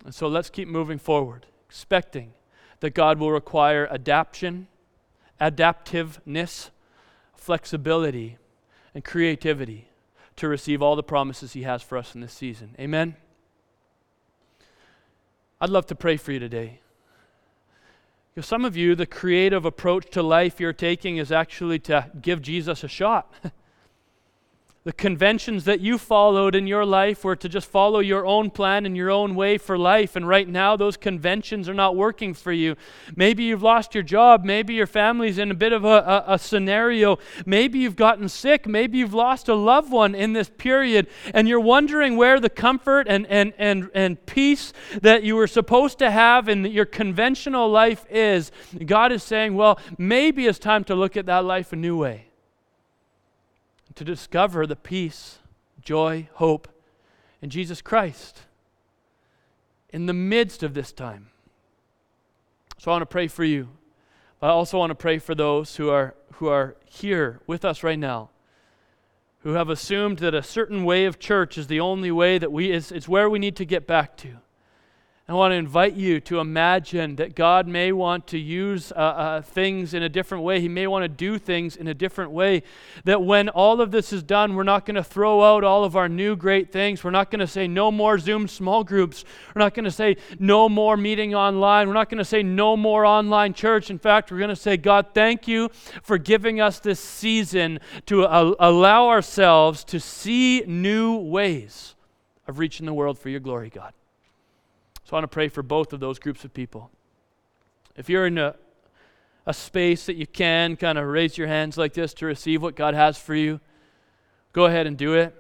And 0.04 0.14
so 0.14 0.26
let's 0.26 0.50
keep 0.50 0.66
moving 0.66 0.98
forward, 0.98 1.46
expecting 1.68 2.32
that 2.80 2.94
God 2.94 3.18
will 3.18 3.30
require 3.30 3.86
adaptation, 3.90 4.66
adaptiveness, 5.40 6.70
flexibility, 7.36 8.38
and 8.94 9.04
creativity 9.04 9.88
to 10.36 10.48
receive 10.48 10.82
all 10.82 10.96
the 10.96 11.02
promises 11.02 11.52
He 11.52 11.62
has 11.62 11.82
for 11.82 11.96
us 11.96 12.14
in 12.14 12.20
this 12.20 12.32
season. 12.32 12.74
Amen. 12.78 13.16
I'd 15.60 15.70
love 15.70 15.86
to 15.86 15.94
pray 15.94 16.16
for 16.16 16.32
you 16.32 16.38
today. 16.38 16.80
Because 18.38 18.46
some 18.46 18.64
of 18.64 18.76
you, 18.76 18.94
the 18.94 19.04
creative 19.04 19.64
approach 19.64 20.10
to 20.12 20.22
life 20.22 20.60
you're 20.60 20.72
taking 20.72 21.16
is 21.16 21.32
actually 21.32 21.80
to 21.80 22.08
give 22.22 22.40
Jesus 22.40 22.84
a 22.84 22.88
shot. 22.88 23.34
The 24.84 24.92
conventions 24.92 25.64
that 25.64 25.80
you 25.80 25.98
followed 25.98 26.54
in 26.54 26.68
your 26.68 26.86
life 26.86 27.24
were 27.24 27.34
to 27.36 27.48
just 27.48 27.68
follow 27.68 27.98
your 27.98 28.24
own 28.24 28.48
plan 28.48 28.86
and 28.86 28.96
your 28.96 29.10
own 29.10 29.34
way 29.34 29.58
for 29.58 29.76
life. 29.76 30.14
And 30.14 30.26
right 30.26 30.48
now, 30.48 30.76
those 30.76 30.96
conventions 30.96 31.68
are 31.68 31.74
not 31.74 31.96
working 31.96 32.32
for 32.32 32.52
you. 32.52 32.76
Maybe 33.16 33.42
you've 33.42 33.62
lost 33.62 33.92
your 33.92 34.04
job. 34.04 34.44
Maybe 34.44 34.74
your 34.74 34.86
family's 34.86 35.36
in 35.36 35.50
a 35.50 35.54
bit 35.54 35.72
of 35.72 35.84
a, 35.84 35.88
a, 36.28 36.34
a 36.34 36.38
scenario. 36.38 37.18
Maybe 37.44 37.80
you've 37.80 37.96
gotten 37.96 38.28
sick. 38.28 38.68
Maybe 38.68 38.98
you've 38.98 39.12
lost 39.12 39.48
a 39.48 39.54
loved 39.54 39.90
one 39.90 40.14
in 40.14 40.32
this 40.32 40.48
period. 40.48 41.08
And 41.34 41.48
you're 41.48 41.60
wondering 41.60 42.16
where 42.16 42.38
the 42.38 42.48
comfort 42.48 43.08
and, 43.08 43.26
and, 43.26 43.52
and, 43.58 43.90
and 43.94 44.24
peace 44.26 44.72
that 45.02 45.24
you 45.24 45.34
were 45.34 45.48
supposed 45.48 45.98
to 45.98 46.10
have 46.10 46.48
in 46.48 46.64
your 46.64 46.86
conventional 46.86 47.68
life 47.68 48.06
is. 48.08 48.52
God 48.86 49.10
is 49.10 49.24
saying, 49.24 49.54
well, 49.54 49.80
maybe 49.98 50.46
it's 50.46 50.60
time 50.60 50.84
to 50.84 50.94
look 50.94 51.16
at 51.16 51.26
that 51.26 51.44
life 51.44 51.72
a 51.72 51.76
new 51.76 51.96
way 51.96 52.27
to 53.98 54.04
discover 54.04 54.64
the 54.64 54.76
peace, 54.76 55.40
joy, 55.82 56.28
hope 56.34 56.68
in 57.42 57.50
Jesus 57.50 57.82
Christ 57.82 58.42
in 59.90 60.06
the 60.06 60.12
midst 60.12 60.62
of 60.62 60.72
this 60.72 60.92
time. 60.92 61.30
So 62.78 62.92
I 62.92 62.94
want 62.94 63.02
to 63.02 63.06
pray 63.06 63.26
for 63.26 63.42
you. 63.42 63.70
But 64.38 64.46
I 64.46 64.50
also 64.50 64.78
want 64.78 64.90
to 64.90 64.94
pray 64.94 65.18
for 65.18 65.34
those 65.34 65.74
who 65.74 65.90
are, 65.90 66.14
who 66.34 66.46
are 66.46 66.76
here 66.84 67.40
with 67.48 67.64
us 67.64 67.82
right 67.82 67.98
now, 67.98 68.30
who 69.40 69.54
have 69.54 69.68
assumed 69.68 70.20
that 70.20 70.32
a 70.32 70.44
certain 70.44 70.84
way 70.84 71.04
of 71.04 71.18
church 71.18 71.58
is 71.58 71.66
the 71.66 71.80
only 71.80 72.12
way 72.12 72.38
that 72.38 72.52
we, 72.52 72.70
is, 72.70 72.92
it's 72.92 73.08
where 73.08 73.28
we 73.28 73.40
need 73.40 73.56
to 73.56 73.64
get 73.64 73.88
back 73.88 74.16
to. 74.18 74.36
I 75.30 75.34
want 75.34 75.52
to 75.52 75.56
invite 75.56 75.92
you 75.92 76.20
to 76.20 76.40
imagine 76.40 77.16
that 77.16 77.34
God 77.34 77.68
may 77.68 77.92
want 77.92 78.26
to 78.28 78.38
use 78.38 78.92
uh, 78.92 78.94
uh, 78.94 79.42
things 79.42 79.92
in 79.92 80.02
a 80.02 80.08
different 80.08 80.42
way. 80.42 80.58
He 80.58 80.70
may 80.70 80.86
want 80.86 81.02
to 81.02 81.08
do 81.08 81.38
things 81.38 81.76
in 81.76 81.86
a 81.86 81.92
different 81.92 82.30
way. 82.30 82.62
That 83.04 83.22
when 83.22 83.50
all 83.50 83.82
of 83.82 83.90
this 83.90 84.10
is 84.10 84.22
done, 84.22 84.54
we're 84.54 84.62
not 84.62 84.86
going 84.86 84.94
to 84.94 85.04
throw 85.04 85.42
out 85.44 85.64
all 85.64 85.84
of 85.84 85.96
our 85.96 86.08
new 86.08 86.34
great 86.34 86.72
things. 86.72 87.04
We're 87.04 87.10
not 87.10 87.30
going 87.30 87.40
to 87.40 87.46
say 87.46 87.68
no 87.68 87.92
more 87.92 88.18
Zoom 88.18 88.48
small 88.48 88.82
groups. 88.82 89.26
We're 89.54 89.60
not 89.60 89.74
going 89.74 89.84
to 89.84 89.90
say 89.90 90.16
no 90.38 90.66
more 90.66 90.96
meeting 90.96 91.34
online. 91.34 91.88
We're 91.88 91.92
not 91.92 92.08
going 92.08 92.18
to 92.18 92.24
say 92.24 92.42
no 92.42 92.74
more 92.74 93.04
online 93.04 93.52
church. 93.52 93.90
In 93.90 93.98
fact, 93.98 94.32
we're 94.32 94.38
going 94.38 94.48
to 94.48 94.56
say, 94.56 94.78
God, 94.78 95.08
thank 95.12 95.46
you 95.46 95.68
for 96.02 96.16
giving 96.16 96.58
us 96.62 96.80
this 96.80 97.00
season 97.00 97.80
to 98.06 98.24
uh, 98.24 98.54
allow 98.58 99.08
ourselves 99.08 99.84
to 99.84 100.00
see 100.00 100.62
new 100.66 101.18
ways 101.18 101.96
of 102.46 102.58
reaching 102.58 102.86
the 102.86 102.94
world 102.94 103.18
for 103.18 103.28
your 103.28 103.40
glory, 103.40 103.68
God. 103.68 103.92
So 105.08 105.16
I 105.16 105.20
want 105.20 105.24
to 105.30 105.34
pray 105.34 105.48
for 105.48 105.62
both 105.62 105.94
of 105.94 106.00
those 106.00 106.18
groups 106.18 106.44
of 106.44 106.52
people. 106.52 106.90
If 107.96 108.10
you're 108.10 108.26
in 108.26 108.36
a, 108.36 108.54
a 109.46 109.54
space 109.54 110.04
that 110.04 110.16
you 110.16 110.26
can 110.26 110.76
kind 110.76 110.98
of 110.98 111.06
raise 111.06 111.38
your 111.38 111.46
hands 111.46 111.78
like 111.78 111.94
this 111.94 112.12
to 112.14 112.26
receive 112.26 112.60
what 112.60 112.76
God 112.76 112.92
has 112.92 113.16
for 113.16 113.34
you, 113.34 113.58
go 114.52 114.66
ahead 114.66 114.86
and 114.86 114.98
do 114.98 115.14
it. 115.14 115.34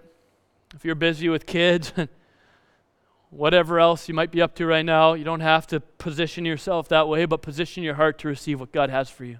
If 0.74 0.86
you're 0.86 0.94
busy 0.94 1.28
with 1.28 1.44
kids, 1.44 1.92
and 1.96 2.08
whatever 3.30 3.78
else 3.78 4.08
you 4.08 4.14
might 4.14 4.30
be 4.30 4.40
up 4.40 4.54
to 4.54 4.64
right 4.64 4.86
now, 4.86 5.12
you 5.12 5.24
don't 5.24 5.40
have 5.40 5.66
to 5.66 5.80
position 5.80 6.46
yourself 6.46 6.88
that 6.88 7.06
way, 7.06 7.26
but 7.26 7.42
position 7.42 7.82
your 7.82 7.96
heart 7.96 8.18
to 8.20 8.28
receive 8.28 8.60
what 8.60 8.72
God 8.72 8.88
has 8.88 9.10
for 9.10 9.26
you. 9.26 9.38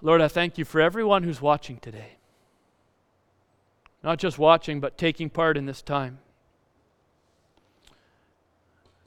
Lord, 0.00 0.22
I 0.22 0.28
thank 0.28 0.56
you 0.56 0.64
for 0.64 0.80
everyone 0.80 1.24
who's 1.24 1.42
watching 1.42 1.76
today. 1.76 2.12
Not 4.02 4.18
just 4.18 4.38
watching, 4.38 4.80
but 4.80 4.96
taking 4.96 5.28
part 5.28 5.58
in 5.58 5.66
this 5.66 5.82
time. 5.82 6.20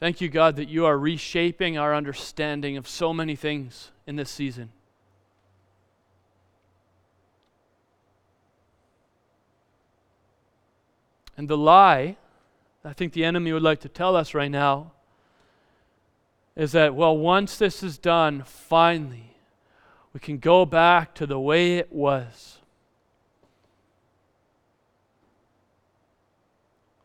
Thank 0.04 0.20
you, 0.20 0.28
God, 0.28 0.58
that 0.58 0.68
you 0.68 0.86
are 0.86 0.98
reshaping 0.98 1.78
our 1.78 1.96
understanding 1.96 2.76
of 2.76 2.90
so 2.90 3.14
many 3.14 3.38
things 3.38 3.92
in 4.06 4.18
this 4.18 4.30
season. 4.30 4.74
And 11.38 11.48
the 11.48 11.56
lie, 11.56 12.18
I 12.84 12.92
think 12.92 13.14
the 13.14 13.24
enemy 13.24 13.54
would 13.54 13.62
like 13.62 13.80
to 13.80 13.88
tell 13.88 14.18
us 14.18 14.34
right 14.34 14.52
now, 14.52 14.92
is 16.58 16.74
that, 16.74 16.94
well, 16.94 17.18
once 17.18 17.58
this 17.58 17.82
is 17.82 17.98
done, 17.98 18.44
finally, 18.46 19.38
we 20.12 20.20
can 20.20 20.38
go 20.38 20.66
back 20.66 21.16
to 21.16 21.26
the 21.26 21.40
way 21.40 21.78
it 21.78 21.94
was. 21.94 22.58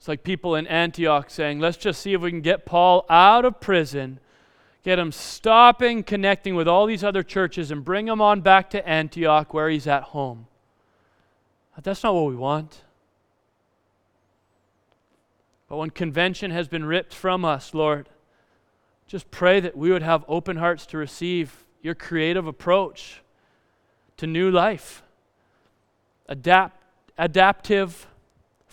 Like 0.08 0.24
people 0.24 0.54
in 0.54 0.66
Antioch 0.66 1.30
saying, 1.30 1.60
let's 1.60 1.76
just 1.76 2.00
see 2.00 2.14
if 2.14 2.20
we 2.20 2.30
can 2.30 2.40
get 2.40 2.66
Paul 2.66 3.04
out 3.08 3.44
of 3.44 3.60
prison, 3.60 4.18
Get 4.88 4.98
him 4.98 5.12
stopping 5.12 6.02
connecting 6.02 6.54
with 6.54 6.66
all 6.66 6.86
these 6.86 7.04
other 7.04 7.22
churches 7.22 7.70
and 7.70 7.84
bring 7.84 8.08
him 8.08 8.22
on 8.22 8.40
back 8.40 8.70
to 8.70 8.88
Antioch 8.88 9.52
where 9.52 9.68
he's 9.68 9.86
at 9.86 10.02
home. 10.02 10.46
But 11.74 11.84
that's 11.84 12.02
not 12.02 12.14
what 12.14 12.26
we 12.26 12.36
want. 12.36 12.84
But 15.68 15.76
when 15.76 15.90
convention 15.90 16.52
has 16.52 16.68
been 16.68 16.86
ripped 16.86 17.12
from 17.12 17.44
us, 17.44 17.74
Lord, 17.74 18.08
just 19.06 19.30
pray 19.30 19.60
that 19.60 19.76
we 19.76 19.90
would 19.90 20.02
have 20.02 20.24
open 20.26 20.56
hearts 20.56 20.86
to 20.86 20.96
receive 20.96 21.66
your 21.82 21.94
creative 21.94 22.46
approach 22.46 23.20
to 24.16 24.26
new 24.26 24.50
life. 24.50 25.02
Adapt, 26.28 26.80
adaptive, 27.18 28.06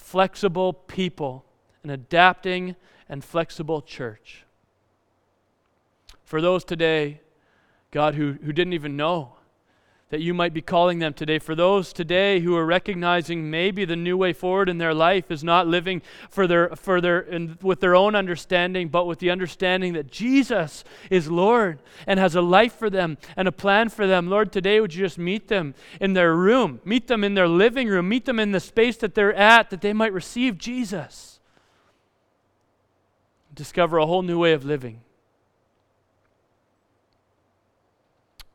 flexible 0.05 0.71
people, 0.71 1.43
an 1.83 1.89
adapting 1.89 2.75
and 3.09 3.23
flexible 3.23 3.81
church. 3.81 4.45
For 6.23 6.41
those 6.41 6.63
today, 6.63 7.21
God, 7.89 8.13
who, 8.13 8.33
who 8.33 8.53
didn't 8.53 8.73
even 8.73 8.95
know 8.95 9.34
that 10.15 10.21
you 10.21 10.33
might 10.33 10.53
be 10.53 10.61
calling 10.61 10.99
them 10.99 11.13
today. 11.13 11.39
For 11.39 11.55
those 11.55 11.91
today 11.91 12.39
who 12.39 12.55
are 12.55 12.65
recognizing 12.65 13.51
maybe 13.51 13.83
the 13.83 13.97
new 13.97 14.15
way 14.15 14.31
forward 14.31 14.69
in 14.69 14.77
their 14.77 14.93
life 14.93 15.29
is 15.29 15.43
not 15.43 15.67
living 15.67 16.01
for 16.29 16.47
their, 16.47 16.69
for 16.69 17.01
their, 17.01 17.19
in, 17.19 17.57
with 17.61 17.81
their 17.81 17.97
own 17.97 18.15
understanding, 18.15 18.87
but 18.87 19.07
with 19.07 19.19
the 19.19 19.29
understanding 19.29 19.91
that 19.91 20.09
Jesus 20.09 20.85
is 21.09 21.29
Lord 21.29 21.79
and 22.07 22.17
has 22.17 22.33
a 22.33 22.39
life 22.39 22.71
for 22.75 22.89
them 22.89 23.17
and 23.35 23.45
a 23.45 23.51
plan 23.51 23.89
for 23.89 24.07
them. 24.07 24.29
Lord, 24.29 24.53
today 24.53 24.79
would 24.79 24.93
you 24.93 25.03
just 25.03 25.17
meet 25.17 25.49
them 25.49 25.75
in 25.99 26.13
their 26.13 26.33
room, 26.33 26.79
meet 26.85 27.07
them 27.07 27.25
in 27.25 27.33
their 27.33 27.49
living 27.49 27.89
room, 27.89 28.07
meet 28.07 28.23
them 28.23 28.39
in 28.39 28.53
the 28.53 28.61
space 28.61 28.95
that 28.95 29.15
they're 29.15 29.33
at, 29.33 29.69
that 29.69 29.81
they 29.81 29.91
might 29.91 30.13
receive 30.13 30.57
Jesus. 30.57 31.41
Discover 33.53 33.97
a 33.97 34.05
whole 34.05 34.21
new 34.21 34.39
way 34.39 34.53
of 34.53 34.63
living. 34.63 35.01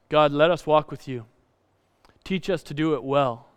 God, 0.08 0.32
let 0.32 0.50
us 0.50 0.66
walk 0.66 0.90
with 0.90 1.06
you. 1.06 1.26
Teach 2.24 2.50
us 2.50 2.62
to 2.64 2.74
do 2.74 2.94
it 2.94 3.02
well. 3.02 3.50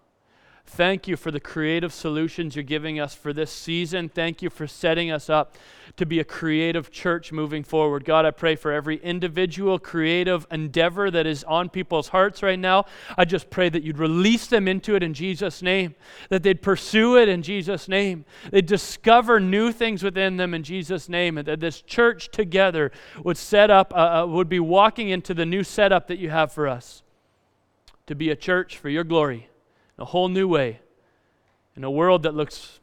Thank 0.65 1.07
you 1.07 1.17
for 1.17 1.29
the 1.29 1.41
creative 1.41 1.93
solutions 1.93 2.55
you're 2.55 2.63
giving 2.63 2.99
us 2.99 3.13
for 3.13 3.31
this 3.31 3.51
season. 3.51 4.09
Thank 4.09 4.41
you 4.41 4.49
for 4.49 4.65
setting 4.65 5.11
us 5.11 5.29
up 5.29 5.55
to 5.97 6.05
be 6.05 6.19
a 6.19 6.23
creative 6.23 6.89
church 6.89 7.31
moving 7.31 7.63
forward. 7.63 8.05
God, 8.05 8.25
I 8.25 8.31
pray 8.31 8.55
for 8.55 8.71
every 8.71 8.95
individual 9.03 9.77
creative 9.77 10.47
endeavor 10.49 11.11
that 11.11 11.27
is 11.27 11.43
on 11.43 11.69
people's 11.69 12.07
hearts 12.07 12.41
right 12.41 12.57
now. 12.57 12.85
I 13.17 13.25
just 13.25 13.49
pray 13.51 13.69
that 13.69 13.83
you'd 13.83 13.99
release 13.99 14.47
them 14.47 14.67
into 14.67 14.95
it 14.95 15.03
in 15.03 15.13
Jesus' 15.13 15.61
name, 15.61 15.93
that 16.29 16.41
they'd 16.41 16.61
pursue 16.61 17.17
it 17.17 17.29
in 17.29 17.43
Jesus' 17.43 17.87
name, 17.87 18.25
they'd 18.49 18.65
discover 18.65 19.39
new 19.39 19.71
things 19.71 20.01
within 20.01 20.37
them 20.37 20.55
in 20.55 20.63
Jesus' 20.63 21.07
name, 21.07 21.37
and 21.37 21.47
that 21.47 21.59
this 21.59 21.81
church 21.81 22.31
together 22.31 22.91
would 23.23 23.37
set 23.37 23.69
up, 23.69 23.93
uh, 23.93 24.23
uh 24.23 24.25
would 24.27 24.49
be 24.49 24.59
walking 24.59 25.09
into 25.09 25.35
the 25.35 25.45
new 25.45 25.63
setup 25.63 26.07
that 26.07 26.17
you 26.17 26.31
have 26.31 26.51
for 26.51 26.67
us 26.67 27.03
to 28.07 28.15
be 28.15 28.29
a 28.29 28.35
church 28.35 28.77
for 28.77 28.89
your 28.89 29.03
glory 29.03 29.49
in 29.97 30.01
a 30.01 30.05
whole 30.05 30.27
new 30.27 30.47
way, 30.47 30.79
in 31.75 31.83
a 31.83 31.91
world 31.91 32.23
that 32.23 32.33
looks 32.33 32.79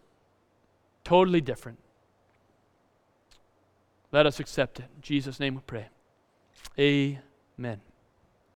totally 1.04 1.40
different. 1.40 1.78
Let 4.12 4.26
us 4.26 4.40
accept 4.40 4.80
it. 4.80 4.86
In 4.96 5.02
Jesus' 5.02 5.38
name 5.38 5.54
we 5.54 5.60
pray. 5.66 5.88
Amen. 6.78 7.80